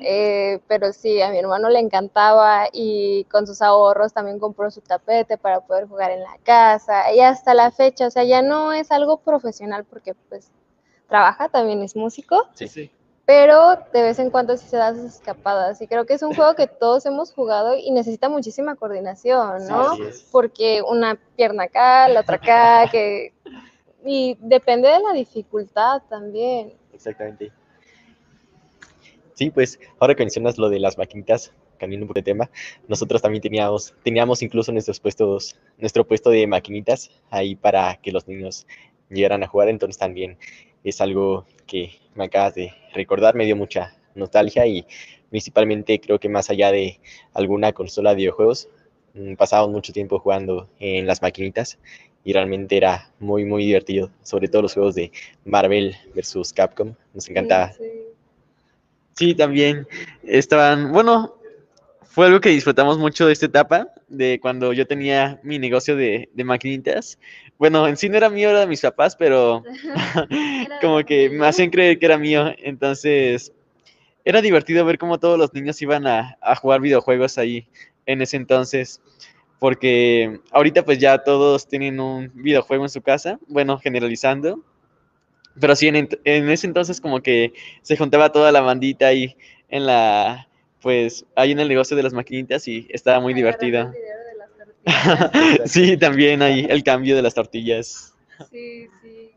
Eh, 0.00 0.60
pero 0.68 0.92
sí, 0.92 1.20
a 1.22 1.30
mi 1.30 1.38
hermano 1.38 1.68
le 1.68 1.78
encantaba 1.78 2.68
y 2.72 3.24
con 3.24 3.46
sus 3.46 3.62
ahorros 3.62 4.12
también 4.12 4.38
compró 4.38 4.70
su 4.70 4.80
tapete 4.80 5.38
para 5.38 5.60
poder 5.60 5.86
jugar 5.86 6.10
en 6.10 6.22
la 6.22 6.38
casa. 6.42 7.12
Y 7.12 7.20
hasta 7.20 7.54
la 7.54 7.70
fecha, 7.70 8.06
o 8.06 8.10
sea, 8.10 8.24
ya 8.24 8.42
no 8.42 8.72
es 8.72 8.90
algo 8.90 9.18
profesional 9.18 9.84
porque 9.84 10.14
pues 10.28 10.50
trabaja, 11.08 11.48
también 11.48 11.82
es 11.82 11.94
músico 11.94 12.48
sí, 12.54 12.66
sí. 12.66 12.90
pero 13.24 13.76
de 13.92 14.02
vez 14.02 14.18
en 14.18 14.30
cuando 14.30 14.56
sí 14.56 14.66
se 14.66 14.76
da 14.76 14.94
sus 14.94 15.14
escapadas. 15.14 15.80
Y 15.80 15.86
creo 15.86 16.06
que 16.06 16.14
es 16.14 16.22
un 16.22 16.34
juego 16.34 16.54
que 16.54 16.66
todos 16.66 17.06
hemos 17.06 17.32
jugado 17.32 17.76
y 17.76 17.90
necesita 17.90 18.28
muchísima 18.28 18.76
coordinación, 18.76 19.66
¿no? 19.68 19.96
Porque 20.32 20.82
una 20.82 21.18
pierna 21.36 21.64
acá, 21.64 22.08
la 22.08 22.20
otra 22.20 22.36
acá, 22.36 22.88
que... 22.90 23.32
Y 24.04 24.38
depende 24.40 24.88
de 24.88 25.00
la 25.00 25.12
dificultad 25.12 26.00
también. 26.08 26.74
Exactamente. 26.92 27.52
Sí, 29.36 29.50
pues 29.50 29.78
ahora 29.98 30.14
que 30.14 30.22
mencionas 30.22 30.56
lo 30.56 30.70
de 30.70 30.80
las 30.80 30.96
maquinitas, 30.96 31.52
cambiando 31.76 32.04
un 32.04 32.08
poco 32.08 32.20
de 32.20 32.24
tema, 32.24 32.50
nosotros 32.88 33.20
también 33.20 33.42
teníamos, 33.42 33.94
teníamos 34.02 34.40
incluso 34.40 34.72
nuestros 34.72 34.98
puestos, 34.98 35.60
nuestro 35.76 36.06
puesto 36.06 36.30
de 36.30 36.46
maquinitas 36.46 37.10
ahí 37.28 37.54
para 37.54 37.96
que 37.96 38.12
los 38.12 38.26
niños 38.26 38.66
llegaran 39.10 39.42
a 39.42 39.46
jugar, 39.46 39.68
entonces 39.68 39.98
también 39.98 40.38
es 40.84 41.02
algo 41.02 41.44
que 41.66 41.90
me 42.14 42.24
acabas 42.24 42.54
de 42.54 42.72
recordar, 42.94 43.34
me 43.34 43.44
dio 43.44 43.56
mucha 43.56 43.94
nostalgia 44.14 44.66
y 44.66 44.86
principalmente 45.28 46.00
creo 46.00 46.18
que 46.18 46.30
más 46.30 46.48
allá 46.48 46.72
de 46.72 46.98
alguna 47.34 47.74
consola 47.74 48.10
de 48.10 48.16
videojuegos, 48.16 48.70
mm, 49.12 49.34
pasábamos 49.34 49.74
mucho 49.74 49.92
tiempo 49.92 50.18
jugando 50.18 50.70
en 50.78 51.06
las 51.06 51.20
maquinitas 51.20 51.78
y 52.24 52.32
realmente 52.32 52.78
era 52.78 53.12
muy, 53.20 53.44
muy 53.44 53.66
divertido, 53.66 54.10
sobre 54.22 54.48
todo 54.48 54.62
los 54.62 54.72
juegos 54.72 54.94
de 54.94 55.12
Marvel 55.44 55.94
versus 56.14 56.54
Capcom, 56.54 56.94
nos 57.12 57.28
encantaba. 57.28 57.74
Sí. 57.74 58.05
Sí, 59.16 59.34
también 59.34 59.88
estaban, 60.24 60.92
bueno, 60.92 61.36
fue 62.02 62.26
algo 62.26 62.40
que 62.40 62.50
disfrutamos 62.50 62.98
mucho 62.98 63.26
de 63.26 63.32
esta 63.32 63.46
etapa, 63.46 63.88
de 64.08 64.38
cuando 64.40 64.74
yo 64.74 64.86
tenía 64.86 65.40
mi 65.42 65.58
negocio 65.58 65.96
de, 65.96 66.28
maquinitas. 66.44 67.18
Bueno, 67.58 67.88
en 67.88 67.96
sí 67.96 68.10
no 68.10 68.18
era 68.18 68.28
mío, 68.28 68.50
era 68.50 68.60
de 68.60 68.66
mis 68.66 68.82
papás, 68.82 69.16
pero 69.16 69.64
como 70.82 71.02
que 71.04 71.30
me 71.30 71.46
hacían 71.46 71.70
creer 71.70 71.98
que 71.98 72.04
era 72.04 72.18
mío. 72.18 72.52
Entonces, 72.58 73.52
era 74.24 74.42
divertido 74.42 74.84
ver 74.84 74.98
cómo 74.98 75.18
todos 75.18 75.38
los 75.38 75.54
niños 75.54 75.80
iban 75.80 76.06
a, 76.06 76.36
a 76.42 76.54
jugar 76.54 76.82
videojuegos 76.82 77.38
ahí 77.38 77.66
en 78.04 78.20
ese 78.20 78.36
entonces. 78.36 79.00
Porque 79.58 80.40
ahorita 80.50 80.84
pues 80.84 80.98
ya 80.98 81.18
todos 81.24 81.66
tienen 81.66 82.00
un 82.00 82.30
videojuego 82.34 82.84
en 82.84 82.90
su 82.90 83.00
casa, 83.00 83.38
bueno, 83.48 83.78
generalizando. 83.78 84.62
Pero 85.60 85.74
sí, 85.76 85.88
en, 85.88 86.08
en 86.24 86.50
ese 86.50 86.66
entonces 86.66 87.00
como 87.00 87.20
que 87.20 87.52
se 87.82 87.96
juntaba 87.96 88.32
toda 88.32 88.52
la 88.52 88.60
bandita 88.60 89.06
ahí 89.08 89.36
en 89.68 89.86
la, 89.86 90.48
pues, 90.80 91.24
ahí 91.34 91.52
en 91.52 91.60
el 91.60 91.68
negocio 91.68 91.96
de 91.96 92.02
las 92.02 92.12
maquinitas 92.12 92.68
y 92.68 92.86
estaba 92.90 93.20
muy 93.20 93.34
divertido. 93.34 93.92
Sí, 95.64 95.96
también 95.96 96.42
ahí 96.42 96.64
el 96.70 96.84
cambio 96.84 97.16
de 97.16 97.22
las 97.22 97.34
tortillas. 97.34 98.14
Sí, 98.52 98.86
sí. 99.02 99.32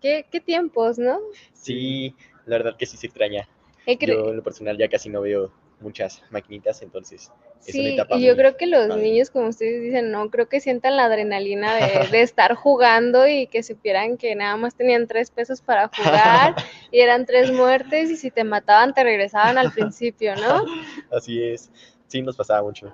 ¿Qué, 0.00 0.26
qué 0.32 0.40
tiempos, 0.40 0.98
¿no? 0.98 1.20
Sí, 1.52 2.16
la 2.46 2.58
verdad 2.58 2.76
que 2.76 2.86
sí 2.86 2.96
se 2.96 3.06
extraña. 3.06 3.48
Yo 3.86 4.30
en 4.30 4.36
lo 4.36 4.42
personal 4.42 4.76
ya 4.76 4.88
casi 4.88 5.08
no 5.10 5.20
veo 5.20 5.52
muchas 5.82 6.22
maquinitas, 6.30 6.82
entonces 6.82 7.32
es 7.66 7.78
una 7.78 7.88
Sí, 7.88 7.90
etapa 7.90 8.18
y 8.18 8.24
yo 8.26 8.34
muy 8.34 8.36
creo 8.36 8.56
que 8.56 8.66
los 8.66 8.88
padre. 8.88 9.02
niños, 9.02 9.30
como 9.30 9.48
ustedes 9.48 9.82
dicen, 9.82 10.10
no, 10.10 10.30
creo 10.30 10.48
que 10.48 10.60
sientan 10.60 10.96
la 10.96 11.04
adrenalina 11.04 11.74
de, 11.76 12.08
de 12.08 12.22
estar 12.22 12.54
jugando 12.54 13.28
y 13.28 13.46
que 13.46 13.62
supieran 13.62 14.16
que 14.18 14.34
nada 14.34 14.56
más 14.56 14.74
tenían 14.74 15.06
tres 15.06 15.30
pesos 15.30 15.62
para 15.62 15.88
jugar 15.88 16.56
y 16.90 17.00
eran 17.00 17.24
tres 17.26 17.52
muertes 17.52 18.10
y 18.10 18.16
si 18.16 18.30
te 18.32 18.42
mataban 18.44 18.94
te 18.94 19.04
regresaban 19.04 19.58
al 19.58 19.70
principio, 19.70 20.36
¿no? 20.36 20.64
Así 21.10 21.42
es. 21.42 21.70
Sí, 22.08 22.20
nos 22.22 22.36
pasaba 22.36 22.62
mucho. 22.62 22.92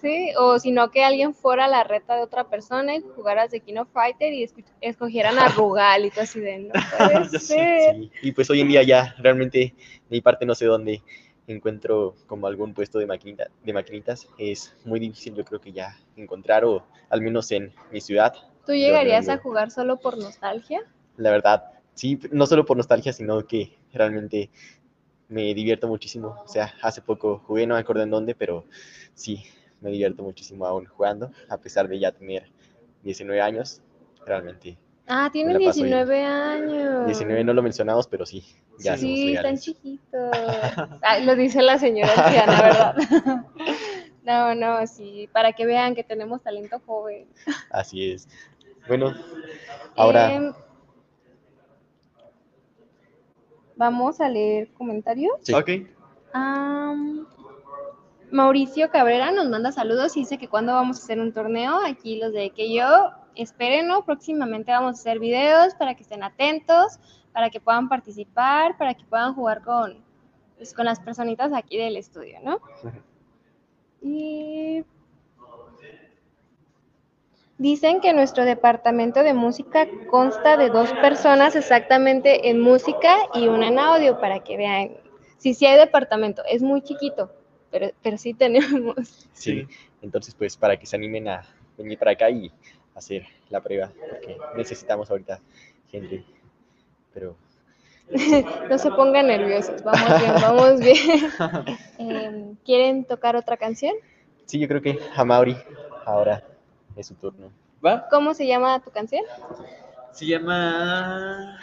Sí, 0.00 0.32
o 0.38 0.58
si 0.60 0.70
no 0.70 0.90
que 0.90 1.04
alguien 1.04 1.34
fuera 1.34 1.64
a 1.64 1.68
la 1.68 1.82
reta 1.84 2.14
de 2.14 2.22
otra 2.22 2.48
persona 2.48 2.94
y 2.94 3.00
jugaras 3.02 3.50
de 3.50 3.60
King 3.60 3.78
of 3.78 3.90
Fighter 3.92 4.32
y 4.32 4.48
escogieran 4.80 5.38
a 5.40 5.48
Rugal 5.48 6.04
y 6.06 6.10
tú 6.12 6.20
así 6.20 6.40
de, 6.40 6.58
no 6.60 6.74
puede 6.88 7.28
sí. 7.38 8.10
Y 8.22 8.32
pues 8.32 8.50
hoy 8.50 8.60
en 8.60 8.68
día 8.68 8.82
ya 8.82 9.14
realmente 9.18 9.58
de 9.58 9.74
mi 10.10 10.20
parte 10.20 10.46
no 10.46 10.54
sé 10.54 10.66
dónde 10.66 11.02
encuentro 11.48 12.14
como 12.26 12.46
algún 12.46 12.74
puesto 12.74 12.98
de, 12.98 13.06
maquinita, 13.06 13.48
de 13.64 13.72
maquinitas. 13.72 14.28
Es 14.38 14.74
muy 14.84 15.00
difícil 15.00 15.34
yo 15.34 15.44
creo 15.44 15.60
que 15.60 15.72
ya 15.72 15.96
encontrar 16.16 16.64
o 16.64 16.86
al 17.08 17.22
menos 17.22 17.50
en 17.50 17.72
mi 17.90 18.00
ciudad. 18.00 18.34
¿Tú 18.66 18.72
Yo 18.72 18.78
llegarías 18.78 19.28
a 19.28 19.38
jugar 19.38 19.70
solo 19.70 19.98
por 19.98 20.18
nostalgia? 20.18 20.82
La 21.16 21.30
verdad, 21.30 21.72
sí, 21.94 22.18
no 22.30 22.46
solo 22.46 22.64
por 22.64 22.76
nostalgia, 22.76 23.12
sino 23.12 23.46
que 23.46 23.76
realmente 23.92 24.50
me 25.28 25.54
divierto 25.54 25.88
muchísimo. 25.88 26.36
O 26.44 26.48
sea, 26.48 26.74
hace 26.82 27.02
poco 27.02 27.42
jugué, 27.46 27.66
no 27.66 27.74
me 27.74 27.80
acuerdo 27.80 28.02
en 28.02 28.10
dónde, 28.10 28.34
pero 28.34 28.64
sí, 29.14 29.44
me 29.80 29.90
divierto 29.90 30.22
muchísimo 30.22 30.66
aún 30.66 30.86
jugando, 30.86 31.30
a 31.48 31.58
pesar 31.58 31.88
de 31.88 31.98
ya 31.98 32.12
tener 32.12 32.50
19 33.02 33.40
años. 33.40 33.80
Realmente, 34.26 34.76
Ah, 35.08 35.30
tiene 35.32 35.54
la 35.54 35.58
paso 35.58 35.82
bien. 35.82 36.06
19 36.06 36.24
años. 36.24 37.06
19 37.06 37.44
no 37.44 37.54
lo 37.54 37.62
mencionamos, 37.62 38.06
pero 38.06 38.26
sí, 38.26 38.44
ya 38.78 38.96
sí, 38.96 39.34
tan 39.42 39.56
chiquito. 39.56 40.30
Ay, 41.02 41.24
lo 41.24 41.34
dice 41.34 41.62
la 41.62 41.78
señora 41.78 42.12
anciana, 42.16 42.62
¿verdad? 42.62 42.96
No, 44.24 44.54
no, 44.54 44.86
sí, 44.86 45.26
para 45.32 45.54
que 45.54 45.64
vean 45.64 45.94
que 45.94 46.04
tenemos 46.04 46.42
talento 46.42 46.82
joven. 46.84 47.26
Así 47.70 48.10
es. 48.10 48.28
Bueno, 48.86 49.14
ahora 49.96 50.34
Em, 50.34 50.52
vamos 53.74 54.20
a 54.20 54.28
leer 54.28 54.68
comentarios. 54.74 55.32
Sí. 55.40 55.54
Ok. 55.54 55.70
Mauricio 58.30 58.90
Cabrera 58.90 59.32
nos 59.32 59.48
manda 59.48 59.72
saludos 59.72 60.14
y 60.18 60.20
dice 60.20 60.36
que 60.36 60.48
cuando 60.48 60.74
vamos 60.74 60.98
a 60.98 61.02
hacer 61.04 61.20
un 61.20 61.32
torneo, 61.32 61.80
aquí 61.82 62.18
los 62.18 62.32
de 62.34 62.50
que 62.50 62.74
yo, 62.74 62.84
espérenlo, 63.42 64.04
próximamente 64.04 64.72
vamos 64.72 64.96
a 64.96 65.00
hacer 65.00 65.18
videos 65.18 65.74
para 65.74 65.94
que 65.94 66.02
estén 66.02 66.22
atentos, 66.22 66.98
para 67.32 67.50
que 67.50 67.60
puedan 67.60 67.88
participar, 67.88 68.76
para 68.76 68.94
que 68.94 69.04
puedan 69.04 69.34
jugar 69.34 69.62
con, 69.62 70.02
pues, 70.56 70.74
con 70.74 70.84
las 70.84 71.00
personitas 71.00 71.52
aquí 71.52 71.78
del 71.78 71.96
estudio, 71.96 72.38
¿no? 72.42 72.60
Y 74.00 74.84
dicen 77.58 78.00
que 78.00 78.12
nuestro 78.12 78.44
departamento 78.44 79.24
de 79.24 79.34
música 79.34 79.88
consta 80.08 80.56
de 80.56 80.70
dos 80.70 80.92
personas 80.94 81.56
exactamente 81.56 82.48
en 82.48 82.60
música 82.60 83.16
y 83.34 83.48
una 83.48 83.66
en 83.66 83.78
audio, 83.80 84.20
para 84.20 84.38
que 84.44 84.56
vean. 84.56 84.92
Sí, 85.38 85.54
sí 85.54 85.66
hay 85.66 85.78
departamento, 85.78 86.42
es 86.48 86.62
muy 86.62 86.82
chiquito, 86.82 87.32
pero, 87.70 87.88
pero 88.02 88.16
sí 88.18 88.34
tenemos. 88.34 89.28
Sí, 89.32 89.66
entonces 90.00 90.34
pues 90.34 90.56
para 90.56 90.76
que 90.76 90.86
se 90.86 90.96
animen 90.96 91.28
a 91.28 91.42
venir 91.76 91.98
para 91.98 92.12
acá 92.12 92.30
y 92.30 92.52
hacer 92.98 93.24
la 93.50 93.60
prueba, 93.62 93.90
porque 94.10 94.36
necesitamos 94.56 95.10
ahorita 95.10 95.40
gente, 95.90 96.24
pero 97.14 97.36
No 98.70 98.78
se 98.78 98.90
pongan 98.90 99.26
nerviosos, 99.26 99.82
vamos 99.82 100.20
bien, 100.20 100.34
vamos 100.40 100.80
bien. 100.80 101.30
Em, 101.98 102.56
¿Quieren 102.64 103.04
tocar 103.04 103.36
otra 103.36 103.56
canción? 103.56 103.94
sí, 104.46 104.58
yo 104.58 104.66
creo 104.66 104.80
que 104.80 104.98
a 105.14 105.24
Mauri 105.24 105.54
ahora 106.06 106.42
es 106.96 107.06
su 107.06 107.14
turno. 107.14 107.50
¿Va? 107.84 108.08
¿Cómo 108.08 108.32
se 108.34 108.46
llama 108.46 108.80
tu 108.80 108.90
canción? 108.90 109.22
Se 110.10 110.24
llama 110.26 111.58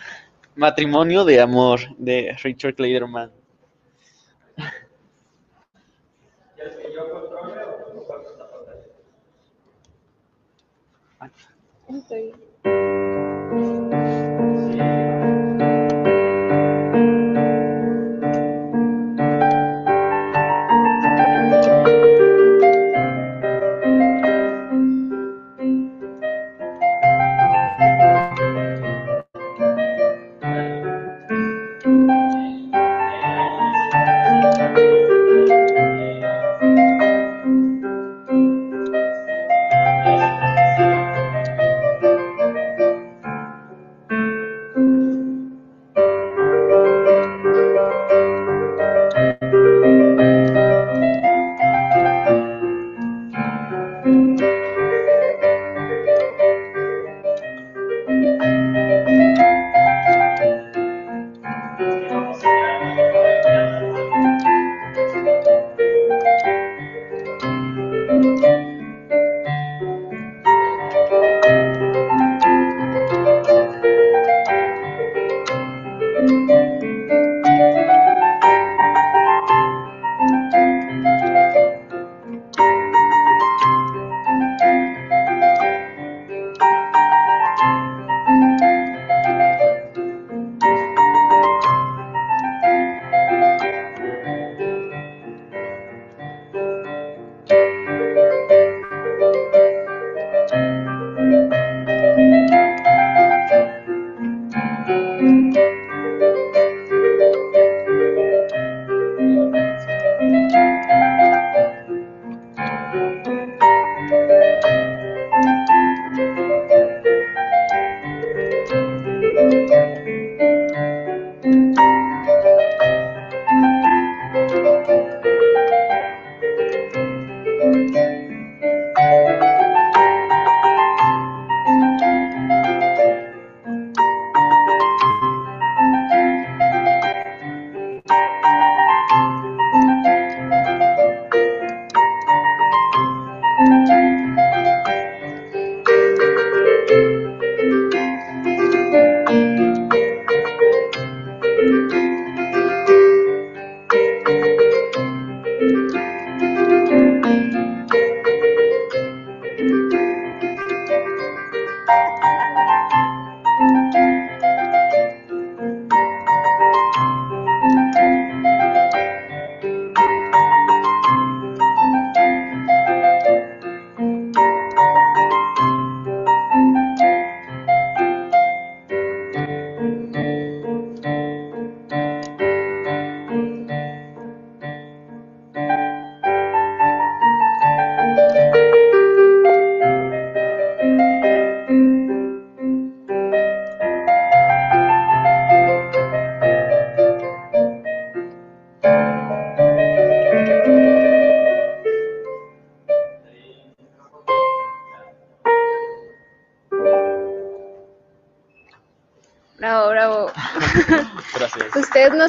Matrimonio 0.55 1.25
de 1.25 1.41
Amor 1.41 1.79
de 1.97 2.37
Richard 2.43 2.75
Clayderman. 2.75 3.31
Estoy- 11.89 12.33
Bravo, 12.63 13.14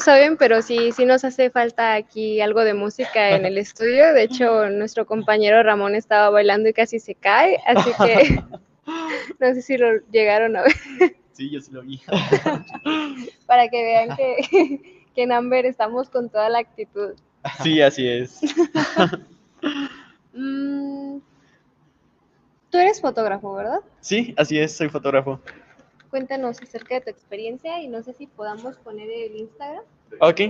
saben, 0.07 0.37
pero 0.37 0.63
sí, 0.63 0.93
sí 0.93 1.05
nos 1.05 1.25
hace 1.25 1.51
falta 1.51 1.95
aquí 1.95 2.41
algo 2.41 2.63
de 2.63 2.75
música 2.75 3.31
en 3.31 3.45
el 3.45 3.59
estudio. 3.59 4.13
De 4.13 4.23
hecho, 4.23 4.71
nuestro 4.71 5.05
compañero 5.05 5.65
Ramón 5.65 5.97
estaba 5.97 6.31
bailando 6.31 6.69
y 6.69 6.73
casi 6.73 7.01
se 7.01 7.17
cae, 7.17 7.59
así 7.67 7.91
que 8.05 8.41
no 9.41 9.55
sé 9.55 9.63
si 9.63 9.77
lo 9.77 9.99
llegaron 10.13 10.57
a 10.57 10.63
ver, 10.63 11.17
Sí, 11.33 11.51
yo 11.51 11.61
sí 11.61 11.73
lo 11.73 11.83
vi. 11.83 12.01
para 13.47 13.69
que 13.69 13.83
vean 13.83 14.17
que, 14.17 15.03
que 15.15 15.23
en 15.25 15.33
Amber 15.33 15.67
estamos 15.67 16.09
con 16.09 16.31
toda 16.31 16.49
la 16.51 16.61
actitud. 16.61 17.15
Sí, 17.65 17.83
así 17.83 18.09
es. 18.09 18.41
Mm, 20.33 21.19
tú 22.71 22.79
eres 22.79 23.01
fotógrafo, 23.01 23.55
¿verdad? 23.55 23.81
Sí, 24.01 24.35
así 24.39 24.57
es, 24.59 24.77
soy 24.77 24.89
fotógrafo. 24.89 25.41
Cuéntanos 26.11 26.63
acerca 26.63 26.95
de 26.95 27.01
tu 27.01 27.11
experiencia 27.11 27.83
y 27.83 27.89
no 27.89 28.03
sé 28.03 28.13
si 28.13 28.29
podamos 28.29 28.77
poner 28.79 29.11
el 29.11 29.37
Instagram 29.37 29.83
Ok. 30.21 30.41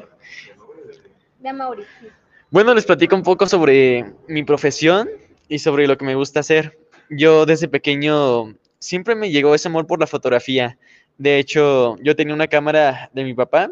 de 1.40 1.52
Mauricio. 1.52 2.11
Bueno, 2.50 2.74
les 2.74 2.84
platico 2.84 3.16
un 3.16 3.22
poco 3.22 3.46
sobre 3.46 4.04
mi 4.28 4.44
profesión 4.44 5.09
y 5.48 5.59
sobre 5.59 5.86
lo 5.86 5.98
que 5.98 6.04
me 6.04 6.14
gusta 6.14 6.40
hacer. 6.40 6.78
Yo 7.11 7.46
desde 7.46 7.68
pequeño 7.68 8.57
siempre 8.78 9.14
me 9.14 9.30
llegó 9.30 9.54
ese 9.54 9.68
amor 9.68 9.86
por 9.86 10.00
la 10.00 10.07
fotografía. 10.07 10.78
De 11.18 11.38
hecho, 11.38 11.96
yo 12.02 12.14
tenía 12.14 12.34
una 12.34 12.46
cámara 12.46 13.11
de 13.12 13.24
mi 13.24 13.34
papá 13.34 13.70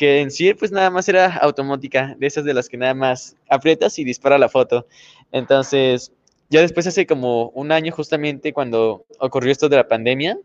que 0.00 0.22
en 0.22 0.30
sí 0.30 0.54
pues 0.54 0.72
nada 0.72 0.88
más 0.88 1.10
era 1.10 1.36
automática, 1.36 2.16
de 2.18 2.26
esas 2.26 2.44
de 2.46 2.54
las 2.54 2.70
que 2.70 2.78
nada 2.78 2.94
más 2.94 3.36
aprietas 3.50 3.98
y 3.98 4.04
dispara 4.04 4.38
la 4.38 4.48
foto. 4.48 4.86
Entonces, 5.30 6.10
ya 6.48 6.62
después 6.62 6.86
hace 6.86 7.06
como 7.06 7.50
un 7.50 7.70
año 7.70 7.92
justamente 7.92 8.54
cuando 8.54 9.04
ocurrió 9.18 9.52
esto 9.52 9.68
de 9.68 9.76
la 9.76 9.88
pandemia, 9.88 10.38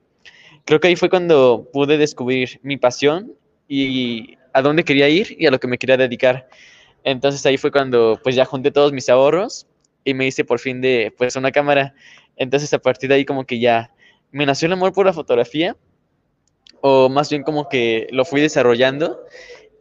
creo 0.65 0.81
que 0.81 0.89
ahí 0.89 0.97
fue 0.97 1.09
cuando 1.09 1.69
pude 1.71 1.97
descubrir 1.97 2.59
mi 2.63 2.75
pasión 2.75 3.33
y 3.69 4.37
a 4.55 4.61
dónde 4.61 4.85
quería 4.85 5.09
ir 5.09 5.35
y 5.37 5.45
a 5.47 5.51
lo 5.51 5.59
que 5.59 5.67
me 5.67 5.77
quería 5.77 5.97
dedicar. 5.97 6.47
Entonces 7.03 7.45
ahí 7.45 7.57
fue 7.57 7.71
cuando 7.71 8.17
pues 8.23 8.35
ya 8.35 8.45
junté 8.45 8.71
todos 8.71 8.93
mis 8.93 9.09
ahorros 9.09 9.67
y 10.05 10.13
me 10.13 10.25
hice 10.25 10.45
por 10.45 10.59
fin 10.59 10.79
de 10.79 11.13
pues 11.17 11.35
una 11.35 11.51
cámara. 11.51 11.93
Entonces 12.37 12.73
a 12.73 12.79
partir 12.79 13.09
de 13.09 13.15
ahí 13.15 13.25
como 13.25 13.45
que 13.45 13.59
ya 13.59 13.91
me 14.31 14.45
nació 14.45 14.67
el 14.67 14.73
amor 14.73 14.93
por 14.93 15.05
la 15.05 15.11
fotografía 15.11 15.75
o 16.79 17.09
más 17.09 17.29
bien 17.29 17.43
como 17.43 17.67
que 17.67 18.07
lo 18.11 18.23
fui 18.23 18.39
desarrollando. 18.39 19.25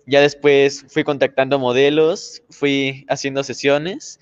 Ya 0.07 0.21
después 0.21 0.85
fui 0.89 1.05
contactando 1.05 1.61
modelos, 1.61 2.43
fui 2.51 3.07
haciendo 3.09 3.45
sesiones 3.45 4.19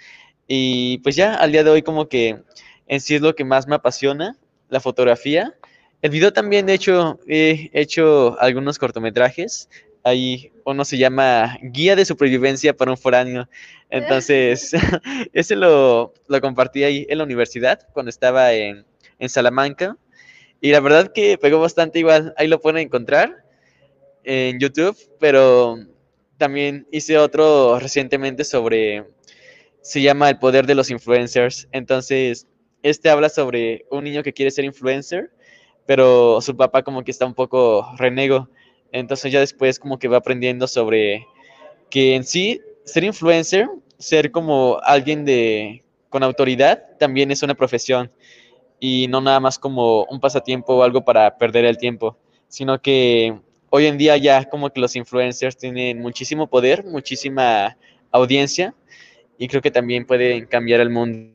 y 0.47 0.99
pues 0.99 1.17
ya 1.17 1.35
al 1.35 1.51
día 1.51 1.65
de 1.65 1.71
hoy 1.71 1.83
como 1.83 2.11
que 2.11 2.43
en 2.89 3.01
sí 3.01 3.15
es 3.15 3.23
lo 3.23 3.35
que 3.35 3.45
más 3.47 3.67
me 3.67 3.77
apasiona, 3.77 4.37
la 4.69 4.81
fotografía. 4.81 5.55
El 6.03 6.11
video 6.11 6.35
también, 6.35 6.67
de 6.67 6.75
hecho, 6.75 7.21
he 7.27 7.71
hecho 7.73 8.37
algunos 8.39 8.79
cortometrajes. 8.79 9.71
Ahí 10.05 10.53
uno 10.65 10.85
se 10.85 10.99
llama 10.99 11.59
Guía 11.63 11.97
de 11.97 12.05
Supervivencia 12.05 12.77
para 12.77 12.91
un 12.91 12.97
Foráneo. 12.97 13.49
Entonces, 13.91 14.73
ese 15.33 15.57
lo, 15.57 16.13
lo 16.27 16.41
compartí 16.41 16.85
ahí 16.85 17.07
en 17.09 17.19
la 17.19 17.25
universidad 17.25 17.87
cuando 17.93 18.11
estaba 18.11 18.53
en, 18.53 18.85
en 19.19 19.29
Salamanca. 19.29 19.97
Y 20.61 20.71
la 20.71 20.81
verdad 20.81 21.13
que 21.13 21.39
pegó 21.39 21.61
bastante 21.61 21.99
igual. 21.99 22.35
Ahí 22.37 22.49
lo 22.49 22.61
pueden 22.61 22.79
encontrar 22.79 23.45
en 24.25 24.59
YouTube, 24.61 24.97
pero 25.19 25.77
también 26.37 26.87
hice 26.91 27.19
otro 27.19 27.79
recientemente 27.79 28.45
sobre, 28.45 29.05
se 29.81 30.03
llama 30.03 30.29
El 30.29 30.39
Poder 30.39 30.67
de 30.67 30.75
los 30.75 30.91
Influencers. 30.91 31.69
Entonces, 31.73 32.47
este 32.83 33.11
habla 33.11 33.29
sobre 33.29 33.87
un 33.91 34.05
niño 34.05 34.23
que 34.23 34.33
quiere 34.33 34.51
ser 34.51 34.65
influencer, 34.65 35.31
pero 35.87 36.41
su 36.41 36.57
papá 36.57 36.83
como 36.83 37.05
que 37.05 37.11
está 37.11 37.27
un 37.27 37.35
poco 37.35 37.87
renego. 37.97 38.49
Entonces 38.93 39.33
ya 39.33 39.41
después 39.41 39.79
como 39.79 39.99
que 39.99 40.09
va 40.09 40.19
aprendiendo 40.19 40.69
sobre 40.69 41.27
que 41.91 42.15
en 42.15 42.25
sí 42.25 42.61
ser 42.85 43.05
influencer, 43.05 43.69
ser 43.99 44.31
como 44.31 44.79
alguien 44.83 45.25
de 45.25 45.83
con 46.09 46.23
autoridad, 46.23 46.83
también 46.99 47.31
es 47.31 47.43
una 47.43 47.55
profesión 47.55 48.11
y 48.79 49.07
no 49.09 49.21
nada 49.21 49.41
más 49.41 49.59
como 49.59 50.05
un 50.05 50.21
pasatiempo 50.21 50.75
o 50.75 50.83
algo 50.83 51.05
para 51.05 51.39
perder 51.39 51.65
el 51.65 51.79
tiempo, 51.79 52.19
sino 52.49 52.81
que 52.83 53.39
hoy 53.71 53.87
en 53.87 53.97
día 53.97 54.17
ya 54.19 54.45
como 54.45 54.69
que 54.71 54.81
los 54.81 54.95
influencers 54.95 55.57
tienen 55.57 56.01
muchísimo 56.01 56.49
poder, 56.49 56.85
muchísima 56.85 57.77
audiencia 58.11 58.75
y 59.39 59.49
creo 59.49 59.63
que 59.63 59.71
también 59.71 60.05
pueden 60.07 60.47
cambiar 60.47 60.81
el 60.81 60.91
mundo. 60.91 61.35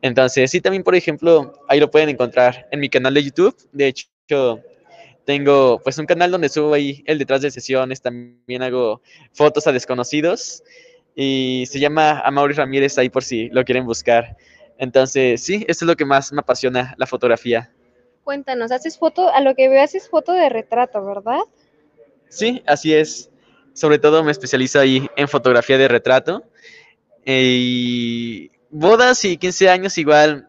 Entonces, 0.00 0.50
sí, 0.50 0.60
también, 0.60 0.82
por 0.82 0.94
ejemplo, 0.94 1.52
ahí 1.68 1.80
lo 1.80 1.90
pueden 1.90 2.08
encontrar 2.08 2.66
en 2.70 2.80
mi 2.80 2.88
canal 2.88 3.14
de 3.14 3.24
YouTube. 3.24 3.56
De 3.72 3.88
hecho, 3.88 4.60
tengo 5.28 5.78
pues 5.84 5.98
un 5.98 6.06
canal 6.06 6.30
donde 6.30 6.48
subo 6.48 6.72
ahí 6.72 7.04
el 7.04 7.18
detrás 7.18 7.42
de 7.42 7.50
sesiones, 7.50 8.00
también 8.00 8.62
hago 8.62 9.02
fotos 9.34 9.66
a 9.66 9.72
desconocidos 9.72 10.62
y 11.14 11.66
se 11.68 11.78
llama 11.78 12.20
Amaury 12.20 12.54
Ramírez 12.54 12.96
ahí 12.96 13.10
por 13.10 13.22
si 13.22 13.50
lo 13.50 13.62
quieren 13.62 13.84
buscar. 13.84 14.38
Entonces, 14.78 15.42
sí, 15.42 15.66
eso 15.68 15.84
es 15.84 15.86
lo 15.86 15.96
que 15.96 16.06
más 16.06 16.32
me 16.32 16.40
apasiona, 16.40 16.94
la 16.96 17.06
fotografía. 17.06 17.70
Cuéntanos, 18.24 18.72
haces 18.72 18.96
foto, 18.96 19.28
a 19.28 19.42
lo 19.42 19.54
que 19.54 19.68
veo 19.68 19.82
haces 19.82 20.08
foto 20.08 20.32
de 20.32 20.48
retrato, 20.48 21.04
¿verdad? 21.04 21.40
Sí, 22.30 22.62
así 22.66 22.94
es. 22.94 23.28
Sobre 23.74 23.98
todo 23.98 24.24
me 24.24 24.32
especializo 24.32 24.80
ahí 24.80 25.10
en 25.14 25.28
fotografía 25.28 25.76
de 25.76 25.88
retrato. 25.88 26.42
Y 27.26 28.50
bodas 28.70 29.26
y 29.26 29.36
15 29.36 29.68
años 29.68 29.98
igual. 29.98 30.48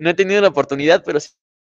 No 0.00 0.08
he 0.08 0.14
tenido 0.14 0.40
la 0.40 0.48
oportunidad, 0.48 1.02
pero 1.04 1.20
sí 1.20 1.28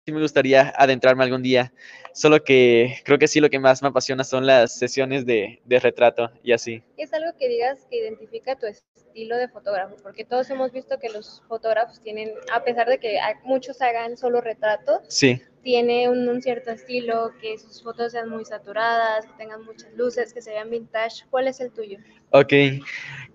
me 0.07 0.21
gustaría 0.21 0.73
adentrarme 0.77 1.23
algún 1.23 1.43
día. 1.43 1.71
Solo 2.13 2.43
que 2.43 2.97
creo 3.05 3.19
que 3.19 3.27
sí 3.27 3.39
lo 3.39 3.49
que 3.49 3.59
más 3.59 3.81
me 3.81 3.89
apasiona 3.89 4.23
son 4.23 4.45
las 4.45 4.77
sesiones 4.77 5.25
de, 5.25 5.61
de 5.65 5.79
retrato 5.79 6.31
y 6.43 6.51
así. 6.51 6.83
Es 6.97 7.13
algo 7.13 7.31
que 7.37 7.47
digas 7.47 7.85
que 7.89 7.97
identifica 7.97 8.57
tu 8.57 8.65
estilo 8.65 9.37
de 9.37 9.47
fotógrafo, 9.47 9.95
porque 10.01 10.25
todos 10.25 10.49
hemos 10.49 10.71
visto 10.71 10.99
que 10.99 11.09
los 11.09 11.41
fotógrafos 11.47 12.01
tienen, 12.01 12.31
a 12.53 12.63
pesar 12.63 12.87
de 12.87 12.99
que 12.99 13.19
muchos 13.43 13.81
hagan 13.81 14.17
solo 14.17 14.41
retratos, 14.41 15.01
Sí. 15.07 15.41
tiene 15.63 16.09
un, 16.09 16.27
un 16.27 16.41
cierto 16.41 16.71
estilo, 16.71 17.31
que 17.41 17.57
sus 17.57 17.83
fotos 17.83 18.11
sean 18.11 18.29
muy 18.29 18.45
saturadas, 18.45 19.25
que 19.25 19.33
tengan 19.37 19.63
muchas 19.63 19.91
luces, 19.93 20.33
que 20.33 20.41
se 20.41 20.51
vean 20.51 20.69
vintage. 20.69 21.25
¿Cuál 21.29 21.47
es 21.47 21.59
el 21.59 21.71
tuyo? 21.71 21.99
Ok, 22.31 22.53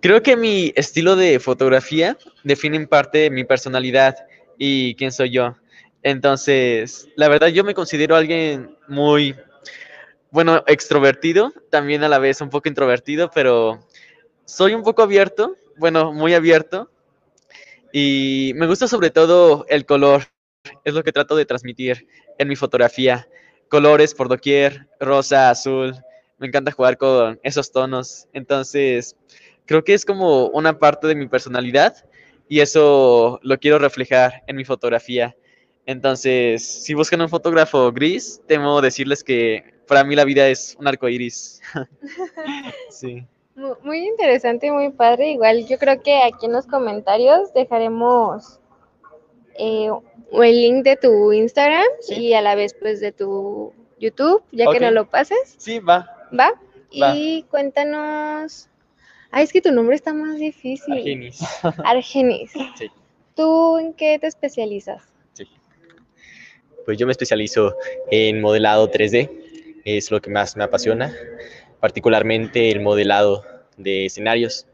creo 0.01 0.23
que 0.23 0.37
mi 0.37 0.73
estilo 0.77 1.17
de 1.17 1.39
fotografía 1.41 2.17
define 2.43 2.77
en 2.77 2.87
parte 2.89 3.31
mi 3.31 3.45
personalidad 3.45 4.17
y 4.59 4.95
quién 4.97 5.11
soy 5.12 5.31
yo. 5.31 5.57
Entonces, 6.05 7.09
la 7.17 7.29
verdad 7.29 7.49
yo 7.49 7.65
me 7.65 7.73
considero 7.73 8.15
alguien 8.15 8.77
muy, 8.89 9.35
bueno, 10.31 10.63
extrovertido, 10.67 11.53
también 11.71 12.05
a 12.05 12.11
la 12.11 12.19
vez 12.19 12.43
un 12.43 12.51
poco 12.51 12.69
introvertido, 12.69 13.31
pero 13.35 13.81
soy 14.45 14.75
un 14.75 14.83
poco 14.83 15.03
abierto, 15.03 15.57
bueno, 15.79 16.13
muy 16.13 16.35
abierto. 16.35 16.91
Y 17.91 18.53
me 18.57 18.67
gusta 18.67 18.87
sobre 18.87 19.09
todo 19.09 19.65
el 19.71 19.87
color, 19.87 20.25
es 20.85 20.93
lo 20.93 21.03
que 21.03 21.13
trato 21.13 21.37
de 21.37 21.47
transmitir 21.47 22.07
en 22.37 22.49
mi 22.49 22.57
fotografía. 22.57 23.27
Colores 23.71 24.13
por 24.13 24.29
doquier, 24.29 24.87
rosa, 25.01 25.49
azul, 25.49 25.95
me 26.37 26.49
encanta 26.49 26.71
jugar 26.71 26.99
con 26.99 27.41
esos 27.43 27.73
tonos. 27.73 28.29
Entonces, 28.35 29.17
creo 29.65 29.83
que 29.83 29.95
es 29.95 30.05
como 30.05 30.49
una 30.49 30.79
parte 30.79 31.07
de 31.07 31.15
mi 31.15 31.29
personalidad 31.29 31.97
y 32.47 32.61
eso 32.61 33.41
lo 33.43 33.57
quiero 33.57 33.79
reflejar 33.79 34.43
en 34.47 34.57
mi 34.57 34.67
fotografía. 34.67 35.35
Entonces, 35.87 36.64
si 36.66 36.95
buscan 36.95 37.20
un 37.20 37.28
fotógrafo 37.28 37.93
gris, 37.93 38.41
temo 38.47 38.80
decirles 38.80 39.22
que 39.22 39.74
para 39.87 40.03
mí 40.05 40.14
la 40.16 40.24
vida 40.24 40.49
es 40.49 40.76
un 40.80 40.87
arco 40.89 41.09
iris. 41.09 41.61
sí. 42.91 43.24
Mu- 43.55 43.76
Muy 43.82 44.07
interesante 44.07 44.66
y 44.68 44.70
muy 44.70 44.91
padre. 44.91 45.30
Igual 45.32 45.66
yo 45.66 45.78
creo 45.78 46.03
que 46.03 46.22
aquí 46.22 46.47
en 46.47 46.53
los 46.53 46.66
comentarios 46.66 47.53
dejaremos 47.55 48.59
eh, 49.59 49.91
el 50.32 50.61
link 50.61 50.85
de 50.85 50.97
tu 50.97 51.32
Instagram 51.32 51.85
Sí. 52.01 52.14
y 52.14 52.35
a 52.35 52.41
la 52.43 52.55
vez 52.55 52.74
pues 52.80 53.01
de 53.01 53.12
tu 53.12 53.72
YouTube, 53.99 54.43
ya 54.53 54.66
que 54.72 54.80
nos 54.80 54.93
lo 54.93 55.09
pases, 55.09 55.55
Sí, 55.59 55.78
va. 55.80 56.09
¿va? 56.39 56.53
Va. 57.01 57.14
Y 57.16 57.43
cuéntanos... 57.51 58.68
Ay, 59.30 59.45
es 59.45 59.53
que 59.53 59.61
tu 59.61 59.72
nombre 59.72 59.97
está 59.97 60.12
más 60.14 60.37
difícil. 60.37 60.95
Argenis. 60.95 61.41
Argenis. 61.85 62.53
Sí. 62.76 62.89
¿Tú 63.35 63.78
en 63.78 63.93
qué 63.95 64.16
te 64.20 64.28
especializas? 64.28 65.03
Pues 66.85 66.99
yo 66.99 67.07
me 67.07 67.12
especializo 67.12 67.76
en 68.11 68.43
modelado 68.43 68.91
3D, 68.91 69.30
es 69.85 70.11
lo 70.11 70.20
que 70.20 70.30
más 70.30 70.57
me 70.57 70.64
apasiona, 70.64 71.14
particularmente 71.80 72.70
el 72.70 72.80
modelado 72.80 73.45
de 73.78 74.07
escenarios. 74.07 74.66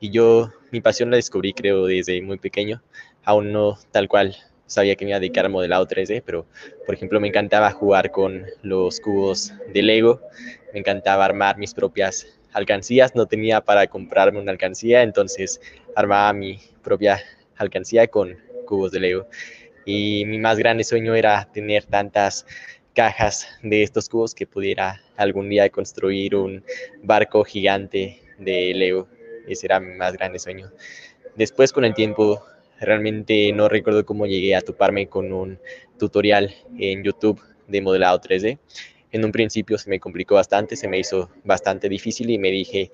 Y 0.00 0.10
yo 0.10 0.50
mi 0.70 0.80
pasión 0.80 1.10
la 1.10 1.16
descubrí 1.16 1.52
creo 1.52 1.84
desde 1.86 2.22
muy 2.22 2.38
pequeño, 2.38 2.82
aún 3.24 3.52
no 3.52 3.78
tal 3.90 4.08
cual 4.08 4.34
sabía 4.66 4.96
que 4.96 5.04
me 5.04 5.10
iba 5.10 5.18
a 5.18 5.20
dedicar 5.20 5.44
al 5.44 5.52
modelado 5.52 5.86
3D, 5.86 6.22
pero 6.24 6.46
por 6.86 6.94
ejemplo 6.94 7.20
me 7.20 7.28
encantaba 7.28 7.70
jugar 7.70 8.10
con 8.10 8.46
los 8.62 8.98
cubos 9.00 9.52
de 9.74 9.82
Lego, 9.82 10.22
me 10.72 10.80
encantaba 10.80 11.26
armar 11.26 11.58
mis 11.58 11.74
propias 11.74 12.26
alcancías, 12.54 13.14
no 13.14 13.26
tenía 13.26 13.60
para 13.60 13.86
comprarme 13.86 14.40
una 14.40 14.52
alcancía, 14.52 15.02
entonces 15.02 15.60
armaba 15.94 16.32
mi 16.32 16.58
propia 16.82 17.20
alcancía 17.56 18.06
con 18.06 18.38
cubos 18.64 18.90
de 18.92 19.00
Lego 19.00 19.26
y 19.84 20.24
mi 20.26 20.38
más 20.38 20.58
grande 20.58 20.84
sueño 20.84 21.14
era 21.14 21.48
tener 21.52 21.84
tantas 21.84 22.46
cajas 22.94 23.48
de 23.62 23.82
estos 23.82 24.08
cubos 24.08 24.34
que 24.34 24.46
pudiera 24.46 25.00
algún 25.16 25.48
día 25.48 25.68
construir 25.70 26.36
un 26.36 26.64
barco 27.02 27.44
gigante 27.44 28.20
de 28.38 28.74
Lego. 28.74 29.08
Ese 29.46 29.66
era 29.66 29.80
mi 29.80 29.94
más 29.96 30.12
grande 30.14 30.38
sueño. 30.38 30.70
Después 31.36 31.72
con 31.72 31.84
el 31.84 31.94
tiempo 31.94 32.44
realmente 32.80 33.52
no 33.52 33.68
recuerdo 33.68 34.04
cómo 34.04 34.26
llegué 34.26 34.54
a 34.54 34.60
toparme 34.60 35.08
con 35.08 35.32
un 35.32 35.58
tutorial 35.98 36.54
en 36.78 37.02
YouTube 37.02 37.40
de 37.68 37.80
modelado 37.80 38.20
3D. 38.20 38.58
En 39.12 39.24
un 39.24 39.32
principio 39.32 39.78
se 39.78 39.90
me 39.90 40.00
complicó 40.00 40.36
bastante, 40.36 40.76
se 40.76 40.88
me 40.88 40.98
hizo 40.98 41.30
bastante 41.44 41.88
difícil 41.88 42.30
y 42.30 42.38
me 42.38 42.50
dije, 42.50 42.90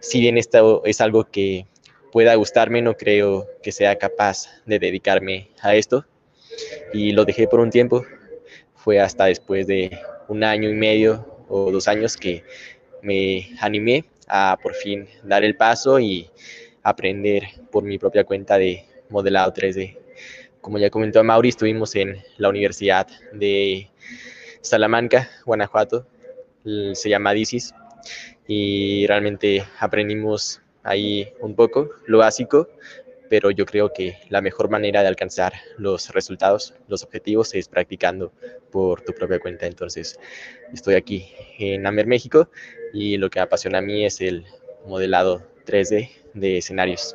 si 0.00 0.20
bien 0.20 0.38
esto 0.38 0.82
es 0.84 1.00
algo 1.00 1.30
que 1.30 1.66
pueda 2.12 2.34
gustarme, 2.34 2.82
no 2.82 2.96
creo 2.96 3.46
que 3.62 3.72
sea 3.72 3.96
capaz 3.96 4.48
de 4.66 4.78
dedicarme 4.78 5.50
a 5.60 5.74
esto. 5.74 6.06
Y 6.92 7.12
lo 7.12 7.24
dejé 7.24 7.46
por 7.46 7.60
un 7.60 7.70
tiempo. 7.70 8.04
Fue 8.74 9.00
hasta 9.00 9.26
después 9.26 9.66
de 9.66 9.98
un 10.28 10.44
año 10.44 10.68
y 10.68 10.74
medio 10.74 11.44
o 11.48 11.70
dos 11.70 11.88
años 11.88 12.16
que 12.16 12.44
me 13.02 13.50
animé 13.60 14.04
a 14.28 14.58
por 14.62 14.74
fin 14.74 15.08
dar 15.24 15.44
el 15.44 15.56
paso 15.56 15.98
y 15.98 16.30
aprender 16.82 17.44
por 17.70 17.84
mi 17.84 17.98
propia 17.98 18.24
cuenta 18.24 18.58
de 18.58 18.84
modelado 19.08 19.52
3D. 19.52 19.98
Como 20.60 20.78
ya 20.78 20.90
comentó 20.90 21.22
Mauri, 21.24 21.48
estuvimos 21.48 21.94
en 21.96 22.22
la 22.36 22.48
Universidad 22.48 23.06
de 23.32 23.90
Salamanca, 24.60 25.30
Guanajuato, 25.44 26.06
se 26.92 27.08
llama 27.08 27.32
DICIS, 27.32 27.74
y 28.46 29.06
realmente 29.06 29.64
aprendimos 29.78 30.60
ahí 30.82 31.32
un 31.40 31.54
poco 31.54 31.90
lo 32.06 32.18
básico, 32.18 32.68
pero 33.30 33.52
yo 33.52 33.64
creo 33.64 33.92
que 33.92 34.18
la 34.28 34.40
mejor 34.42 34.68
manera 34.68 35.02
de 35.02 35.08
alcanzar 35.08 35.52
los 35.78 36.12
resultados, 36.12 36.74
los 36.88 37.04
objetivos, 37.04 37.54
es 37.54 37.68
practicando 37.68 38.32
por 38.72 39.02
tu 39.02 39.12
propia 39.12 39.38
cuenta. 39.38 39.66
Entonces, 39.66 40.18
estoy 40.74 40.96
aquí 40.96 41.32
en 41.60 41.86
Amer, 41.86 42.08
México, 42.08 42.50
y 42.92 43.16
lo 43.18 43.30
que 43.30 43.38
me 43.38 43.44
apasiona 43.44 43.78
a 43.78 43.82
mí 43.82 44.04
es 44.04 44.20
el 44.20 44.44
modelado 44.84 45.46
3D 45.64 46.10
de 46.34 46.58
escenarios. 46.58 47.14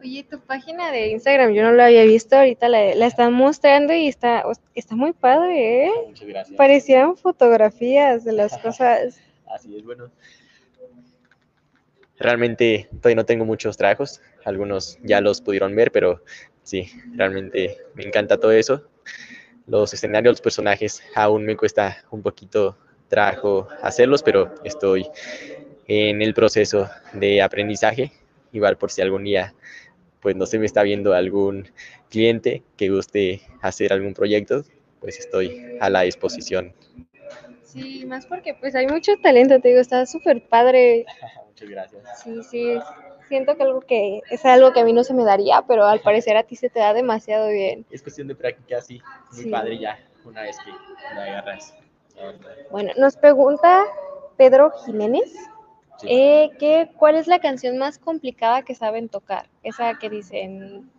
Oye, 0.00 0.22
tu 0.22 0.38
página 0.38 0.92
de 0.92 1.08
Instagram 1.08 1.52
yo 1.52 1.64
no 1.64 1.72
la 1.72 1.86
había 1.86 2.04
visto, 2.04 2.36
ahorita 2.36 2.68
la, 2.68 2.94
la 2.94 3.06
están 3.06 3.32
mostrando 3.32 3.92
y 3.92 4.06
está, 4.06 4.44
está 4.76 4.94
muy 4.94 5.14
padre, 5.14 5.86
¿eh? 5.86 5.90
Muchas 6.06 6.28
gracias. 6.28 6.56
Parecían 6.56 7.16
fotografías 7.16 8.24
de 8.24 8.34
las 8.34 8.56
cosas. 8.62 9.20
Así 9.46 9.76
es, 9.76 9.84
bueno. 9.84 10.12
Realmente 12.18 12.88
todavía 13.00 13.16
no 13.16 13.24
tengo 13.26 13.44
muchos 13.44 13.76
trabajos, 13.76 14.20
algunos 14.44 14.98
ya 15.02 15.20
los 15.20 15.40
pudieron 15.40 15.74
ver, 15.76 15.92
pero 15.92 16.22
sí, 16.62 16.90
realmente 17.14 17.78
me 17.94 18.04
encanta 18.04 18.38
todo 18.38 18.52
eso. 18.52 18.88
Los 19.66 19.92
escenarios, 19.94 20.32
los 20.34 20.40
personajes, 20.40 21.02
aún 21.14 21.44
me 21.44 21.56
cuesta 21.56 22.04
un 22.10 22.22
poquito 22.22 22.76
trabajo 23.08 23.68
hacerlos, 23.82 24.22
pero 24.22 24.54
estoy 24.64 25.06
en 25.86 26.22
el 26.22 26.34
proceso 26.34 26.88
de 27.12 27.42
aprendizaje. 27.42 28.12
Igual 28.52 28.78
por 28.78 28.90
si 28.90 29.02
algún 29.02 29.24
día, 29.24 29.54
pues 30.20 30.36
no 30.36 30.46
se 30.46 30.58
me 30.58 30.66
está 30.66 30.82
viendo 30.82 31.14
algún 31.14 31.68
cliente 32.10 32.62
que 32.76 32.90
guste 32.90 33.42
hacer 33.62 33.92
algún 33.92 34.14
proyecto, 34.14 34.64
pues 35.00 35.18
estoy 35.20 35.76
a 35.80 35.90
la 35.90 36.02
disposición. 36.02 36.74
Sí, 37.68 38.06
más 38.06 38.24
porque 38.24 38.54
pues 38.54 38.74
hay 38.74 38.86
mucho 38.86 39.12
talento, 39.22 39.60
te 39.60 39.68
digo, 39.68 39.80
está 39.80 40.06
súper 40.06 40.42
padre. 40.48 41.04
Muchas 41.48 41.68
gracias. 41.68 42.22
Sí, 42.22 42.42
sí, 42.42 42.78
siento 43.28 43.56
que 43.56 43.62
algo 43.64 43.80
que 43.80 44.22
es 44.30 44.44
algo 44.46 44.72
que 44.72 44.80
a 44.80 44.84
mí 44.84 44.92
no 44.94 45.04
se 45.04 45.12
me 45.12 45.22
daría, 45.24 45.62
pero 45.68 45.84
al 45.84 46.00
parecer 46.00 46.36
a 46.38 46.44
ti 46.44 46.56
se 46.56 46.70
te 46.70 46.80
da 46.80 46.94
demasiado 46.94 47.48
bien. 47.48 47.84
Es 47.90 48.02
cuestión 48.02 48.26
de 48.28 48.34
práctica, 48.34 48.80
sí. 48.80 49.02
Muy 49.32 49.42
Sí. 49.44 49.50
padre 49.50 49.78
ya, 49.78 49.98
una 50.24 50.42
vez 50.42 50.56
que 50.64 50.70
la 51.14 51.24
agarras. 51.24 51.74
Bueno, 52.70 52.92
nos 52.96 53.16
pregunta 53.16 53.84
Pedro 54.38 54.72
Jiménez 54.86 55.30
Sí. 55.98 56.06
eh, 56.08 56.50
que 56.58 56.90
cuál 56.96 57.16
es 57.16 57.26
la 57.26 57.38
canción 57.40 57.76
más 57.76 57.98
complicada 57.98 58.62
que 58.62 58.74
saben 58.74 59.08
tocar. 59.08 59.46
Esa 59.62 59.98
que 59.98 60.08
dicen, 60.08 60.90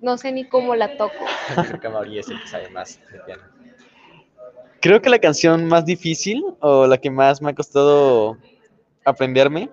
no 0.00 0.18
sé 0.18 0.32
ni 0.32 0.44
cómo 0.44 0.74
la 0.74 0.96
toco. 0.98 1.14
Creo 1.80 2.02
que 2.02 2.18
es 2.18 2.28
el 2.28 2.42
que 2.42 2.48
sabe 2.48 2.68
más 2.70 3.00
de 3.10 3.20
piano. 3.20 3.55
Creo 4.86 5.02
que 5.02 5.10
la 5.10 5.18
canción 5.18 5.66
más 5.66 5.84
difícil 5.84 6.44
o 6.60 6.86
la 6.86 6.96
que 6.96 7.10
más 7.10 7.42
me 7.42 7.50
ha 7.50 7.54
costado 7.56 8.38
aprenderme 9.04 9.68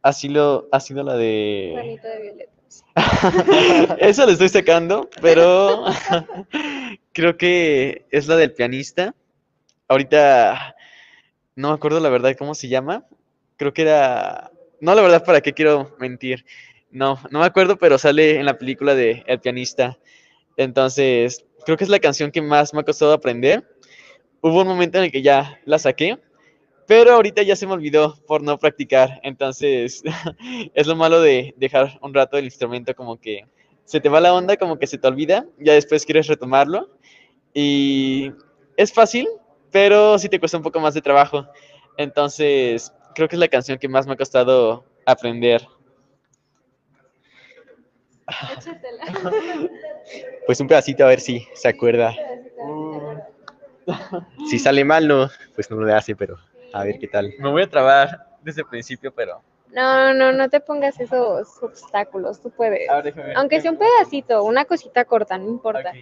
ha 0.00 0.10
sido, 0.14 0.70
ha 0.72 0.80
sido 0.80 1.02
la 1.02 1.18
de... 1.18 1.72
Juanito 1.74 2.08
de 2.08 2.22
violetas. 2.22 2.84
Esa 3.98 4.24
la 4.24 4.32
estoy 4.32 4.48
sacando, 4.48 5.10
pero 5.20 5.84
creo 7.12 7.36
que 7.36 8.06
es 8.10 8.26
la 8.26 8.36
del 8.36 8.54
pianista. 8.54 9.14
Ahorita 9.86 10.74
no 11.54 11.68
me 11.68 11.74
acuerdo 11.74 12.00
la 12.00 12.08
verdad 12.08 12.34
cómo 12.38 12.54
se 12.54 12.68
llama. 12.68 13.04
Creo 13.58 13.74
que 13.74 13.82
era... 13.82 14.50
No, 14.80 14.94
la 14.94 15.02
verdad, 15.02 15.26
¿para 15.26 15.42
qué 15.42 15.52
quiero 15.52 15.94
mentir? 15.98 16.46
No, 16.90 17.18
no 17.30 17.40
me 17.40 17.44
acuerdo, 17.44 17.76
pero 17.76 17.98
sale 17.98 18.38
en 18.38 18.46
la 18.46 18.56
película 18.56 18.94
de 18.94 19.24
El 19.26 19.40
pianista. 19.40 19.98
Entonces, 20.56 21.44
creo 21.66 21.76
que 21.76 21.84
es 21.84 21.90
la 21.90 22.00
canción 22.00 22.30
que 22.30 22.40
más 22.40 22.72
me 22.72 22.80
ha 22.80 22.84
costado 22.84 23.12
aprender. 23.12 23.62
Hubo 24.40 24.62
un 24.62 24.68
momento 24.68 24.98
en 24.98 25.04
el 25.04 25.12
que 25.12 25.22
ya 25.22 25.60
la 25.64 25.78
saqué, 25.78 26.18
pero 26.86 27.12
ahorita 27.12 27.42
ya 27.42 27.56
se 27.56 27.66
me 27.66 27.72
olvidó 27.72 28.16
por 28.26 28.42
no 28.42 28.58
practicar. 28.58 29.20
Entonces, 29.22 30.02
es 30.74 30.86
lo 30.86 30.96
malo 30.96 31.20
de 31.20 31.54
dejar 31.56 31.98
un 32.02 32.14
rato 32.14 32.38
el 32.38 32.44
instrumento 32.44 32.94
como 32.94 33.18
que 33.18 33.44
se 33.84 34.00
te 34.00 34.08
va 34.08 34.20
la 34.20 34.34
onda, 34.34 34.56
como 34.56 34.78
que 34.78 34.86
se 34.86 34.98
te 34.98 35.08
olvida, 35.08 35.46
ya 35.58 35.72
después 35.72 36.04
quieres 36.04 36.26
retomarlo. 36.26 36.90
Y 37.52 38.32
es 38.76 38.92
fácil, 38.92 39.26
pero 39.70 40.18
sí 40.18 40.28
te 40.28 40.38
cuesta 40.38 40.56
un 40.56 40.62
poco 40.62 40.80
más 40.80 40.94
de 40.94 41.02
trabajo. 41.02 41.46
Entonces, 41.96 42.92
creo 43.14 43.28
que 43.28 43.36
es 43.36 43.40
la 43.40 43.48
canción 43.48 43.78
que 43.78 43.88
más 43.88 44.06
me 44.06 44.12
ha 44.12 44.16
costado 44.16 44.84
aprender. 45.04 45.66
Échatela. 48.56 49.04
Pues 50.46 50.58
un 50.60 50.66
pedacito 50.66 51.04
a 51.04 51.08
ver 51.08 51.20
si 51.20 51.46
se 51.52 51.68
acuerda. 51.68 52.14
Si 54.48 54.58
sale 54.58 54.84
mal, 54.84 55.06
no, 55.06 55.28
pues 55.54 55.70
no 55.70 55.76
lo 55.76 55.94
hace, 55.94 56.14
pero 56.16 56.36
a 56.72 56.84
ver 56.84 56.98
qué 56.98 57.08
tal. 57.08 57.34
Me 57.38 57.50
voy 57.50 57.62
a 57.62 57.68
trabar 57.68 58.26
desde 58.42 58.62
el 58.62 58.68
principio, 58.68 59.12
pero... 59.12 59.42
No, 59.70 60.14
no, 60.14 60.32
no 60.32 60.48
te 60.48 60.60
pongas 60.60 60.98
esos 60.98 61.62
obstáculos, 61.62 62.40
tú 62.40 62.50
puedes. 62.50 62.88
A 62.88 62.96
ver, 62.96 63.04
déjame 63.04 63.26
ver. 63.28 63.36
Aunque 63.36 63.60
sea 63.60 63.70
un 63.70 63.78
pedacito, 63.78 64.42
una 64.42 64.64
cosita 64.64 65.04
corta, 65.04 65.36
no 65.36 65.48
importa. 65.48 65.92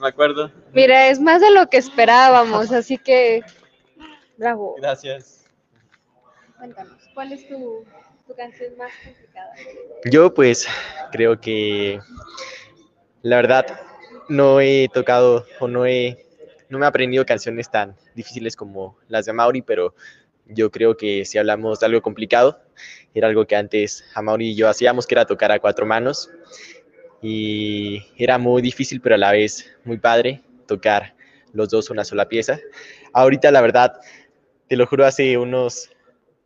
Me 0.00 0.08
acuerdo. 0.08 0.50
Mira, 0.72 1.08
es 1.08 1.20
más 1.20 1.40
de 1.40 1.50
lo 1.50 1.68
que 1.68 1.76
esperábamos, 1.76 2.72
así 2.72 2.98
que 2.98 3.42
bravo. 4.36 4.74
Gracias. 4.78 5.44
Cuéntanos, 6.58 7.08
¿cuál 7.14 7.32
es 7.32 7.48
tu, 7.48 7.84
tu 8.26 8.34
canción 8.34 8.76
más 8.76 8.92
complicada? 9.04 9.54
Yo 10.04 10.34
pues 10.34 10.66
creo 11.12 11.40
que 11.40 12.00
la 13.22 13.36
verdad 13.36 13.66
no 14.28 14.60
he 14.60 14.88
tocado 14.92 15.46
o 15.58 15.68
no 15.68 15.86
he 15.86 16.26
no 16.68 16.78
me 16.78 16.86
he 16.86 16.88
aprendido 16.88 17.26
canciones 17.26 17.70
tan 17.70 17.96
difíciles 18.14 18.56
como 18.56 18.96
las 19.08 19.26
de 19.26 19.32
Mauri, 19.32 19.60
pero 19.60 19.94
yo 20.46 20.70
creo 20.70 20.96
que 20.96 21.24
si 21.24 21.36
hablamos 21.36 21.80
de 21.80 21.86
algo 21.86 22.00
complicado, 22.00 22.60
era 23.12 23.28
algo 23.28 23.46
que 23.46 23.56
antes 23.56 24.04
a 24.14 24.22
Mauri 24.22 24.50
y 24.50 24.54
yo 24.54 24.68
hacíamos, 24.68 25.06
que 25.06 25.14
era 25.14 25.26
tocar 25.26 25.50
a 25.52 25.58
cuatro 25.58 25.84
manos. 25.84 26.30
Y 27.22 28.02
era 28.16 28.38
muy 28.38 28.62
difícil, 28.62 29.00
pero 29.00 29.14
a 29.14 29.18
la 29.18 29.32
vez 29.32 29.70
muy 29.84 29.98
padre 29.98 30.42
tocar 30.66 31.14
los 31.52 31.68
dos 31.68 31.90
una 31.90 32.04
sola 32.04 32.28
pieza. 32.28 32.58
Ahorita, 33.12 33.50
la 33.50 33.60
verdad, 33.60 34.00
te 34.68 34.76
lo 34.76 34.86
juro, 34.86 35.04
hace 35.04 35.36
unos 35.36 35.90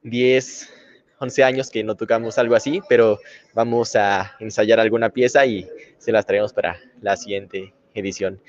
10, 0.02 0.72
11 1.18 1.44
años 1.44 1.70
que 1.70 1.84
no 1.84 1.94
tocamos 1.94 2.38
algo 2.38 2.54
así, 2.54 2.80
pero 2.88 3.18
vamos 3.54 3.96
a 3.96 4.36
ensayar 4.40 4.80
alguna 4.80 5.10
pieza 5.10 5.44
y 5.46 5.68
se 5.98 6.12
las 6.12 6.26
traemos 6.26 6.52
para 6.52 6.80
la 7.00 7.16
siguiente 7.16 7.74
edición. 7.94 8.40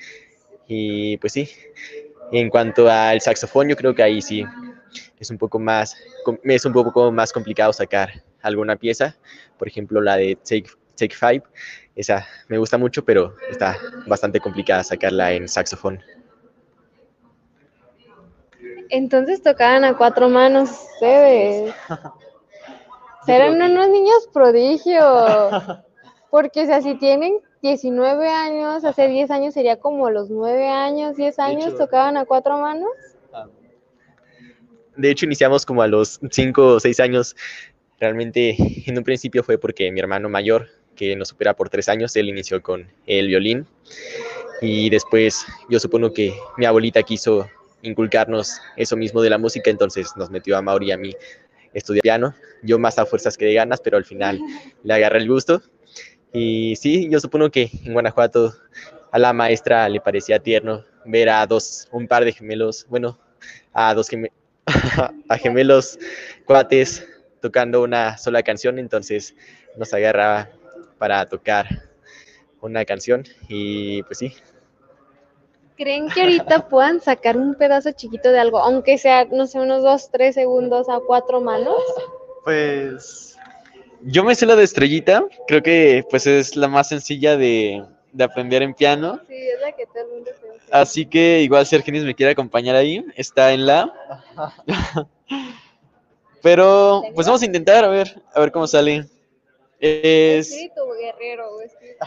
Y 0.66 1.16
pues 1.18 1.32
sí, 1.32 1.48
en 2.32 2.50
cuanto 2.50 2.90
al 2.90 3.20
saxofón, 3.20 3.68
yo 3.68 3.76
creo 3.76 3.94
que 3.94 4.02
ahí 4.02 4.20
sí 4.20 4.44
es 5.18 5.30
un 5.30 5.38
poco 5.38 5.58
más, 5.58 5.96
es 6.44 6.64
un 6.64 6.72
poco 6.72 7.12
más 7.12 7.32
complicado 7.32 7.72
sacar 7.72 8.24
alguna 8.42 8.76
pieza. 8.76 9.16
Por 9.58 9.68
ejemplo, 9.68 10.00
la 10.00 10.16
de 10.16 10.36
Take, 10.36 10.70
Take 10.96 11.14
Five, 11.14 11.42
esa 11.96 12.26
me 12.48 12.58
gusta 12.58 12.78
mucho, 12.78 13.04
pero 13.04 13.34
está 13.50 13.76
bastante 14.06 14.38
complicada 14.38 14.84
sacarla 14.84 15.32
en 15.32 15.48
saxofón. 15.48 16.00
Entonces 18.90 19.42
tocaban 19.42 19.84
a 19.84 19.96
cuatro 19.96 20.28
manos 20.28 20.70
ustedes. 20.70 21.74
Eran 23.26 23.60
unos 23.60 23.88
niños 23.88 24.28
prodigio. 24.32 25.02
Porque 26.30 26.62
o 26.62 26.66
sea, 26.66 26.82
si 26.82 26.94
tienen 26.96 27.38
19 27.62 28.28
años, 28.28 28.84
hace 28.84 29.08
10 29.08 29.30
años 29.30 29.54
sería 29.54 29.76
como 29.80 30.10
los 30.10 30.28
9 30.28 30.68
años, 30.68 31.16
10 31.16 31.38
años, 31.38 31.68
hecho- 31.68 31.76
tocaban 31.78 32.16
a 32.16 32.24
cuatro 32.26 32.58
manos. 32.58 32.90
De 34.96 35.10
hecho, 35.10 35.26
iniciamos 35.26 35.64
como 35.66 35.82
a 35.82 35.86
los 35.86 36.20
5 36.30 36.74
o 36.74 36.80
6 36.80 37.00
años. 37.00 37.34
Realmente, 37.98 38.54
en 38.86 38.98
un 38.98 39.04
principio 39.04 39.42
fue 39.42 39.56
porque 39.58 39.90
mi 39.90 40.00
hermano 40.00 40.28
mayor, 40.28 40.68
que 40.96 41.14
nos 41.14 41.28
supera 41.28 41.54
por 41.54 41.68
3 41.68 41.88
años, 41.88 42.16
él 42.16 42.28
inició 42.28 42.62
con 42.62 42.90
el 43.06 43.28
violín. 43.28 43.66
Y 44.60 44.90
después, 44.90 45.46
yo 45.68 45.78
supongo 45.78 46.12
que 46.12 46.34
mi 46.56 46.66
abuelita 46.66 47.02
quiso 47.02 47.48
inculcarnos 47.82 48.58
eso 48.76 48.96
mismo 48.96 49.22
de 49.22 49.30
la 49.30 49.38
música, 49.38 49.70
entonces 49.70 50.10
nos 50.16 50.30
metió 50.30 50.56
a 50.56 50.62
Mauri 50.62 50.90
a 50.90 50.96
mí 50.96 51.14
estudiar 51.74 52.02
piano. 52.02 52.34
Yo 52.62 52.78
más 52.78 52.98
a 52.98 53.06
fuerzas 53.06 53.36
que 53.36 53.44
de 53.44 53.54
ganas, 53.54 53.80
pero 53.80 53.96
al 53.96 54.04
final 54.04 54.40
le 54.82 54.94
agarré 54.94 55.18
el 55.18 55.28
gusto. 55.28 55.62
Y 56.32 56.74
sí, 56.76 57.08
yo 57.10 57.20
supongo 57.20 57.50
que 57.50 57.70
en 57.84 57.92
Guanajuato 57.92 58.54
a 59.12 59.18
la 59.18 59.32
maestra 59.32 59.88
le 59.88 60.00
parecía 60.00 60.38
tierno 60.38 60.84
ver 61.04 61.28
a 61.28 61.46
dos, 61.46 61.88
un 61.92 62.08
par 62.08 62.24
de 62.24 62.32
gemelos, 62.32 62.86
bueno, 62.88 63.18
a 63.72 63.94
dos 63.94 64.08
gemelos 65.40 65.98
cuates 66.44 67.06
tocando 67.40 67.82
una 67.82 68.18
sola 68.18 68.42
canción, 68.42 68.78
entonces 68.78 69.34
nos 69.76 69.92
agarraba 69.94 70.50
para 70.98 71.26
tocar 71.26 71.66
una 72.60 72.84
canción 72.84 73.24
y 73.48 74.02
pues 74.04 74.18
sí, 74.18 74.32
¿Creen 75.76 76.08
que 76.08 76.22
ahorita 76.22 76.68
puedan 76.68 77.00
sacar 77.00 77.36
un 77.36 77.54
pedazo 77.54 77.92
chiquito 77.92 78.32
de 78.32 78.38
algo, 78.38 78.58
aunque 78.58 78.98
sea, 78.98 79.26
no 79.26 79.46
sé, 79.46 79.60
unos 79.60 79.82
dos, 79.82 80.10
tres 80.10 80.34
segundos 80.34 80.88
a 80.88 81.00
cuatro 81.06 81.40
manos? 81.40 81.76
Pues 82.44 83.36
yo 84.02 84.24
me 84.24 84.34
sé 84.34 84.46
la 84.46 84.56
de 84.56 84.64
estrellita, 84.64 85.24
creo 85.46 85.62
que 85.62 86.04
pues 86.10 86.26
es 86.26 86.56
la 86.56 86.68
más 86.68 86.88
sencilla 86.88 87.36
de, 87.36 87.84
de 88.12 88.24
aprender 88.24 88.62
en 88.62 88.72
piano. 88.72 89.20
Sí, 89.28 89.34
es 89.34 89.60
la 89.60 89.72
que 89.72 89.86
todo 89.86 90.04
el 90.04 90.10
mundo 90.10 90.30
conoce. 90.40 90.60
Así 90.70 91.06
que 91.06 91.40
igual 91.42 91.66
si 91.66 91.76
Argenis 91.76 92.04
me 92.04 92.14
quiere 92.14 92.32
acompañar 92.32 92.76
ahí, 92.76 93.04
está 93.14 93.52
en 93.52 93.66
la. 93.66 93.92
Pero 96.42 97.02
pues 97.14 97.26
vamos 97.26 97.42
a 97.42 97.46
intentar 97.46 97.84
a 97.84 97.88
ver, 97.88 98.22
a 98.32 98.40
ver 98.40 98.52
cómo 98.52 98.66
sale. 98.66 99.06
Es 99.78 100.50
Espíritu 100.50 100.80
guerrero, 100.98 101.60
espíritu, 101.60 101.98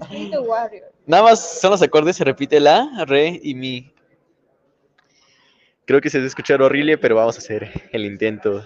espíritu 0.00 0.40
warrior. 0.42 0.92
nada 1.06 1.24
más 1.24 1.60
son 1.60 1.72
los 1.72 1.82
acordes, 1.82 2.16
se 2.16 2.24
repite 2.24 2.60
la, 2.60 3.04
re 3.06 3.40
y 3.42 3.54
mi. 3.54 3.92
creo 5.86 6.00
que 6.00 6.08
se 6.08 6.18
debe 6.18 6.28
escuchar 6.28 6.62
horrible, 6.62 6.98
pero 6.98 7.16
vamos 7.16 7.36
a 7.36 7.38
hacer 7.40 7.68
el 7.92 8.04
intento. 8.04 8.64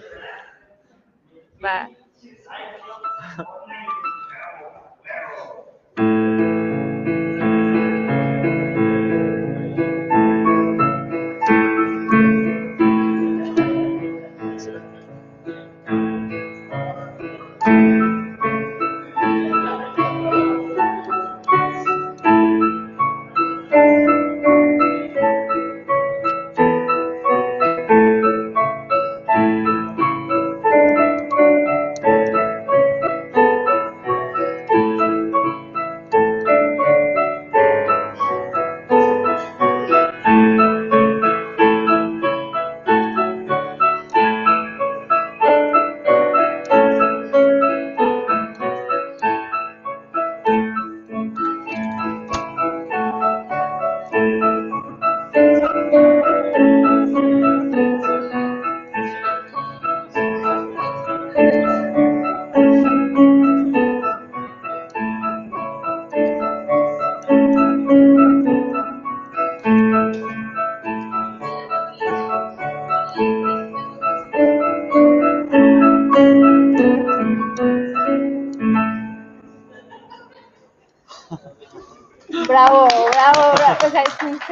Va. 1.63 1.89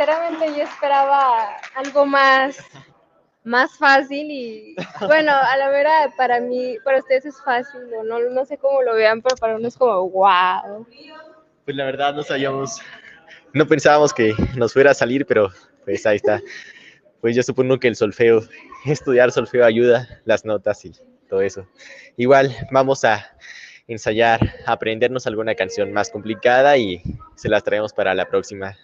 Sinceramente 0.03 0.57
yo 0.57 0.63
esperaba 0.63 1.57
algo 1.75 2.05
más, 2.05 2.57
más 3.45 3.77
fácil 3.77 4.29
y 4.29 4.75
bueno, 4.99 5.31
a 5.31 5.55
la 5.55 5.69
vera 5.69 6.13
para 6.17 6.41
mí, 6.41 6.77
para 6.83 6.99
ustedes 6.99 7.25
es 7.25 7.41
fácil, 7.41 7.81
o 7.97 8.03
no, 8.03 8.19
no 8.19 8.45
sé 8.45 8.57
cómo 8.57 8.81
lo 8.81 8.95
vean, 8.95 9.21
pero 9.21 9.37
para 9.37 9.55
uno 9.55 9.67
es 9.67 9.77
como 9.77 10.09
wow. 10.09 10.85
Pues 11.63 11.77
la 11.77 11.85
verdad 11.85 12.13
no 12.13 12.23
sabíamos, 12.23 12.81
no 13.53 13.65
pensábamos 13.65 14.13
que 14.13 14.33
nos 14.57 14.73
fuera 14.73 14.91
a 14.91 14.93
salir, 14.93 15.25
pero 15.25 15.49
pues 15.85 16.05
ahí 16.05 16.17
está. 16.17 16.41
Pues 17.21 17.33
yo 17.35 17.43
supongo 17.43 17.79
que 17.79 17.87
el 17.87 17.95
solfeo, 17.95 18.41
estudiar 18.85 19.31
solfeo 19.31 19.63
ayuda, 19.63 20.21
las 20.25 20.43
notas 20.43 20.83
y 20.83 20.91
todo 21.29 21.41
eso. 21.41 21.65
Igual 22.17 22.53
vamos 22.71 23.05
a 23.05 23.37
ensayar, 23.87 24.41
aprendernos 24.65 25.27
alguna 25.27 25.55
canción 25.55 25.93
más 25.93 26.09
complicada 26.09 26.77
y 26.77 27.01
se 27.35 27.47
las 27.47 27.63
traemos 27.63 27.93
para 27.93 28.13
la 28.13 28.27
próxima. 28.27 28.75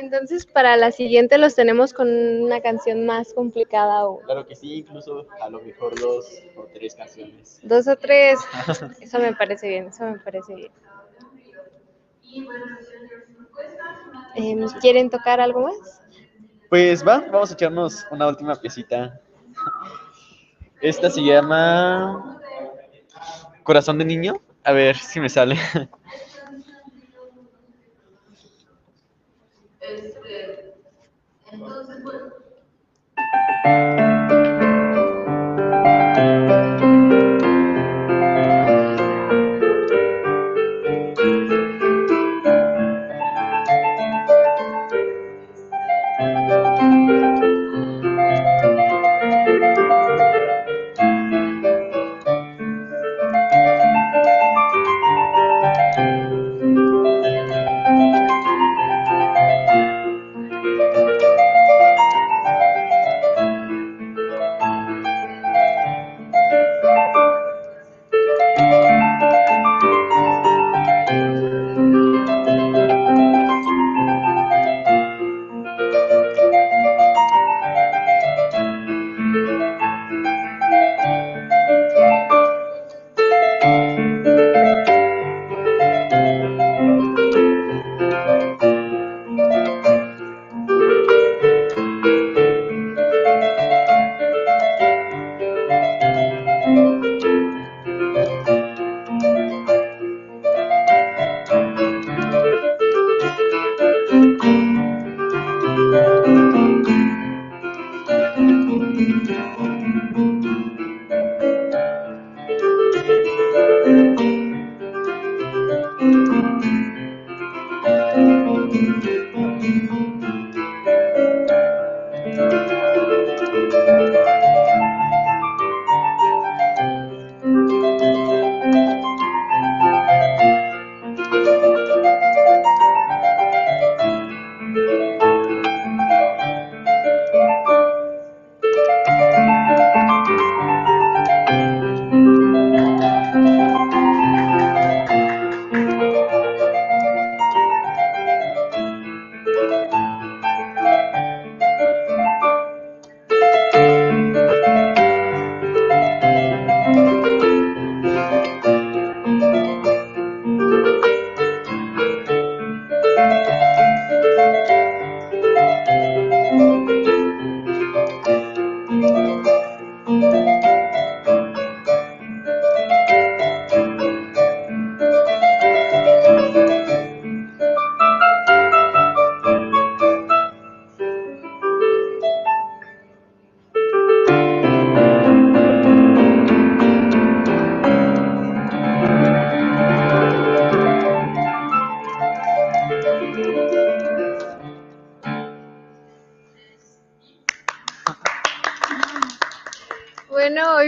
Entonces, 0.00 0.46
para 0.46 0.76
la 0.78 0.92
siguiente 0.92 1.36
los 1.36 1.54
tenemos 1.54 1.92
con 1.92 2.08
una 2.08 2.60
canción 2.62 3.04
más 3.04 3.34
complicada 3.34 4.06
o 4.06 4.20
Claro 4.20 4.46
que 4.46 4.56
sí, 4.56 4.76
incluso 4.78 5.26
a 5.42 5.50
lo 5.50 5.60
mejor 5.60 5.98
dos 6.00 6.26
o 6.56 6.66
tres 6.72 6.94
canciones. 6.94 7.60
dos 7.62 7.86
o 7.86 7.96
tres. 7.96 8.38
Eso 9.00 9.18
me 9.18 9.34
parece 9.34 9.68
bien, 9.68 9.88
eso 9.88 10.04
me 10.04 10.18
parece 10.18 10.54
bien. 10.54 10.72
Em, 14.34 14.66
¿Quieren 14.80 15.10
tocar 15.10 15.40
algo 15.40 15.60
más? 15.60 16.00
Pues 16.70 17.06
va, 17.06 17.18
vamos 17.30 17.50
a 17.50 17.54
echarnos 17.54 18.06
una 18.10 18.28
última 18.28 18.54
piecita. 18.54 19.20
Esta 20.80 21.10
se 21.10 21.20
llama 21.20 22.40
Corazón 23.64 23.98
de 23.98 24.04
Niño. 24.06 24.40
A 24.64 24.72
ver 24.72 24.96
si 24.96 25.20
me 25.20 25.28
sale. 25.28 25.56
Entonces, 31.52 32.02
bueno. 32.02 33.99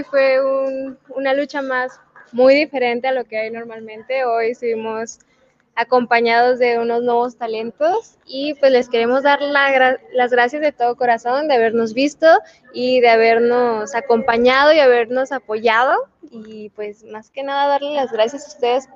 Fue 0.09 0.40
un- 0.44 0.98
una 1.14 1.34
lucha 1.34 1.61
más 1.62 2.00
muy 2.32 2.55
diferente 2.55 3.09
a 3.09 3.12
lo 3.12 3.24
que 3.24 3.38
hay 3.38 3.50
normalmente. 3.50 4.24
Hoy 4.24 4.50
estuvimos 4.50 5.18
acompañados 5.74 6.59
de 6.59 6.78
unos 6.78 7.03
nuevos 7.03 7.36
talentos 7.36 8.16
y 8.26 8.55
pues 8.55 8.72
les 8.72 8.88
queremos 8.88 9.22
dar 9.22 9.40
la 9.40 9.98
las 10.12 10.30
gracias 10.30 10.61
de 10.62 10.72
todo 10.72 10.96
corazón 10.96 11.48
de 11.48 11.55
habernos 11.55 11.94
visto 11.94 12.26
y 12.74 13.00
de 13.00 13.09
habernos 13.09 13.94
acompañado 13.94 14.72
y 14.72 14.80
habernos 14.80 15.32
apoyado 15.32 15.96
y 16.30 16.68
pues 16.70 17.05
más 17.05 17.30
que 17.30 17.42
nada 17.42 17.68
darle 17.68 17.94
las 17.94 18.12
gracias 18.12 18.44
a 18.44 18.48
ustedes 18.48 18.88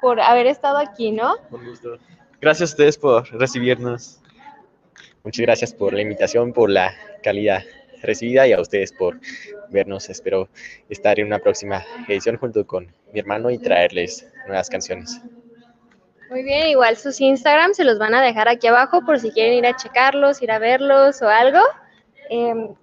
por 0.00 0.20
haber 0.20 0.46
estado 0.46 0.78
aquí, 0.78 1.10
¿no? 1.10 1.36
Con 1.50 1.64
gusto. 1.66 1.98
Gracias 2.40 2.70
a 2.70 2.72
ustedes 2.72 2.98
por 2.98 3.30
recibirnos. 3.38 4.20
Muchas 5.22 5.42
gracias 5.42 5.72
por 5.74 5.92
la 5.92 6.00
invitación, 6.02 6.52
por 6.52 6.68
la 6.70 6.92
calidad 7.22 7.62
recibida 8.02 8.46
y 8.46 8.52
a 8.52 8.60
ustedes 8.60 8.92
por 8.92 9.18
vernos. 9.70 10.08
Espero 10.08 10.48
estar 10.88 11.18
en 11.18 11.26
una 11.26 11.38
próxima 11.38 11.84
edición 12.08 12.36
junto 12.36 12.66
con 12.66 12.92
mi 13.12 13.20
hermano 13.20 13.50
y 13.50 13.58
traerles 13.58 14.26
nuevas 14.46 14.68
canciones. 14.68 15.20
Muy 16.30 16.42
bien, 16.44 16.68
igual 16.68 16.96
sus 16.96 17.20
Instagram 17.20 17.74
se 17.74 17.84
los 17.84 17.98
van 17.98 18.14
a 18.14 18.22
dejar 18.22 18.48
aquí 18.48 18.66
abajo 18.66 19.04
por 19.04 19.20
si 19.20 19.30
quieren 19.32 19.52
ir 19.52 19.66
a 19.66 19.76
checarlos, 19.76 20.40
ir 20.42 20.50
a 20.50 20.58
verlos 20.58 21.20
o 21.20 21.28
algo. 21.28 21.60
Em, 22.30 22.74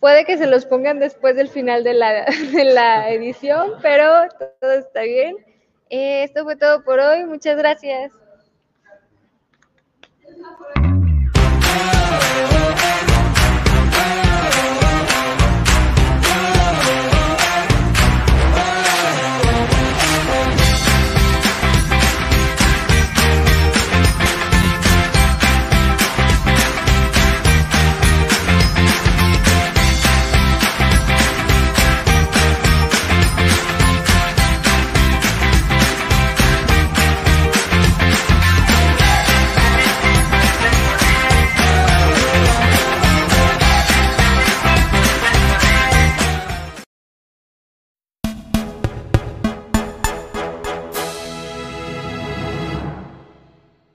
puede 0.00 0.24
que 0.24 0.36
se 0.36 0.48
los 0.48 0.66
pongan 0.66 0.98
después 0.98 1.36
del 1.36 1.48
final 1.48 1.84
de 1.84 1.94
la, 1.94 2.24
de 2.52 2.64
la 2.64 3.10
edición, 3.10 3.74
pero 3.80 4.06
todo 4.60 4.72
está 4.72 5.02
bien. 5.02 5.36
Eh, 5.88 6.24
esto 6.24 6.42
fue 6.44 6.56
todo 6.56 6.82
por 6.82 6.98
hoy. 6.98 7.24
Muchas 7.26 7.56
gracias. 7.56 8.12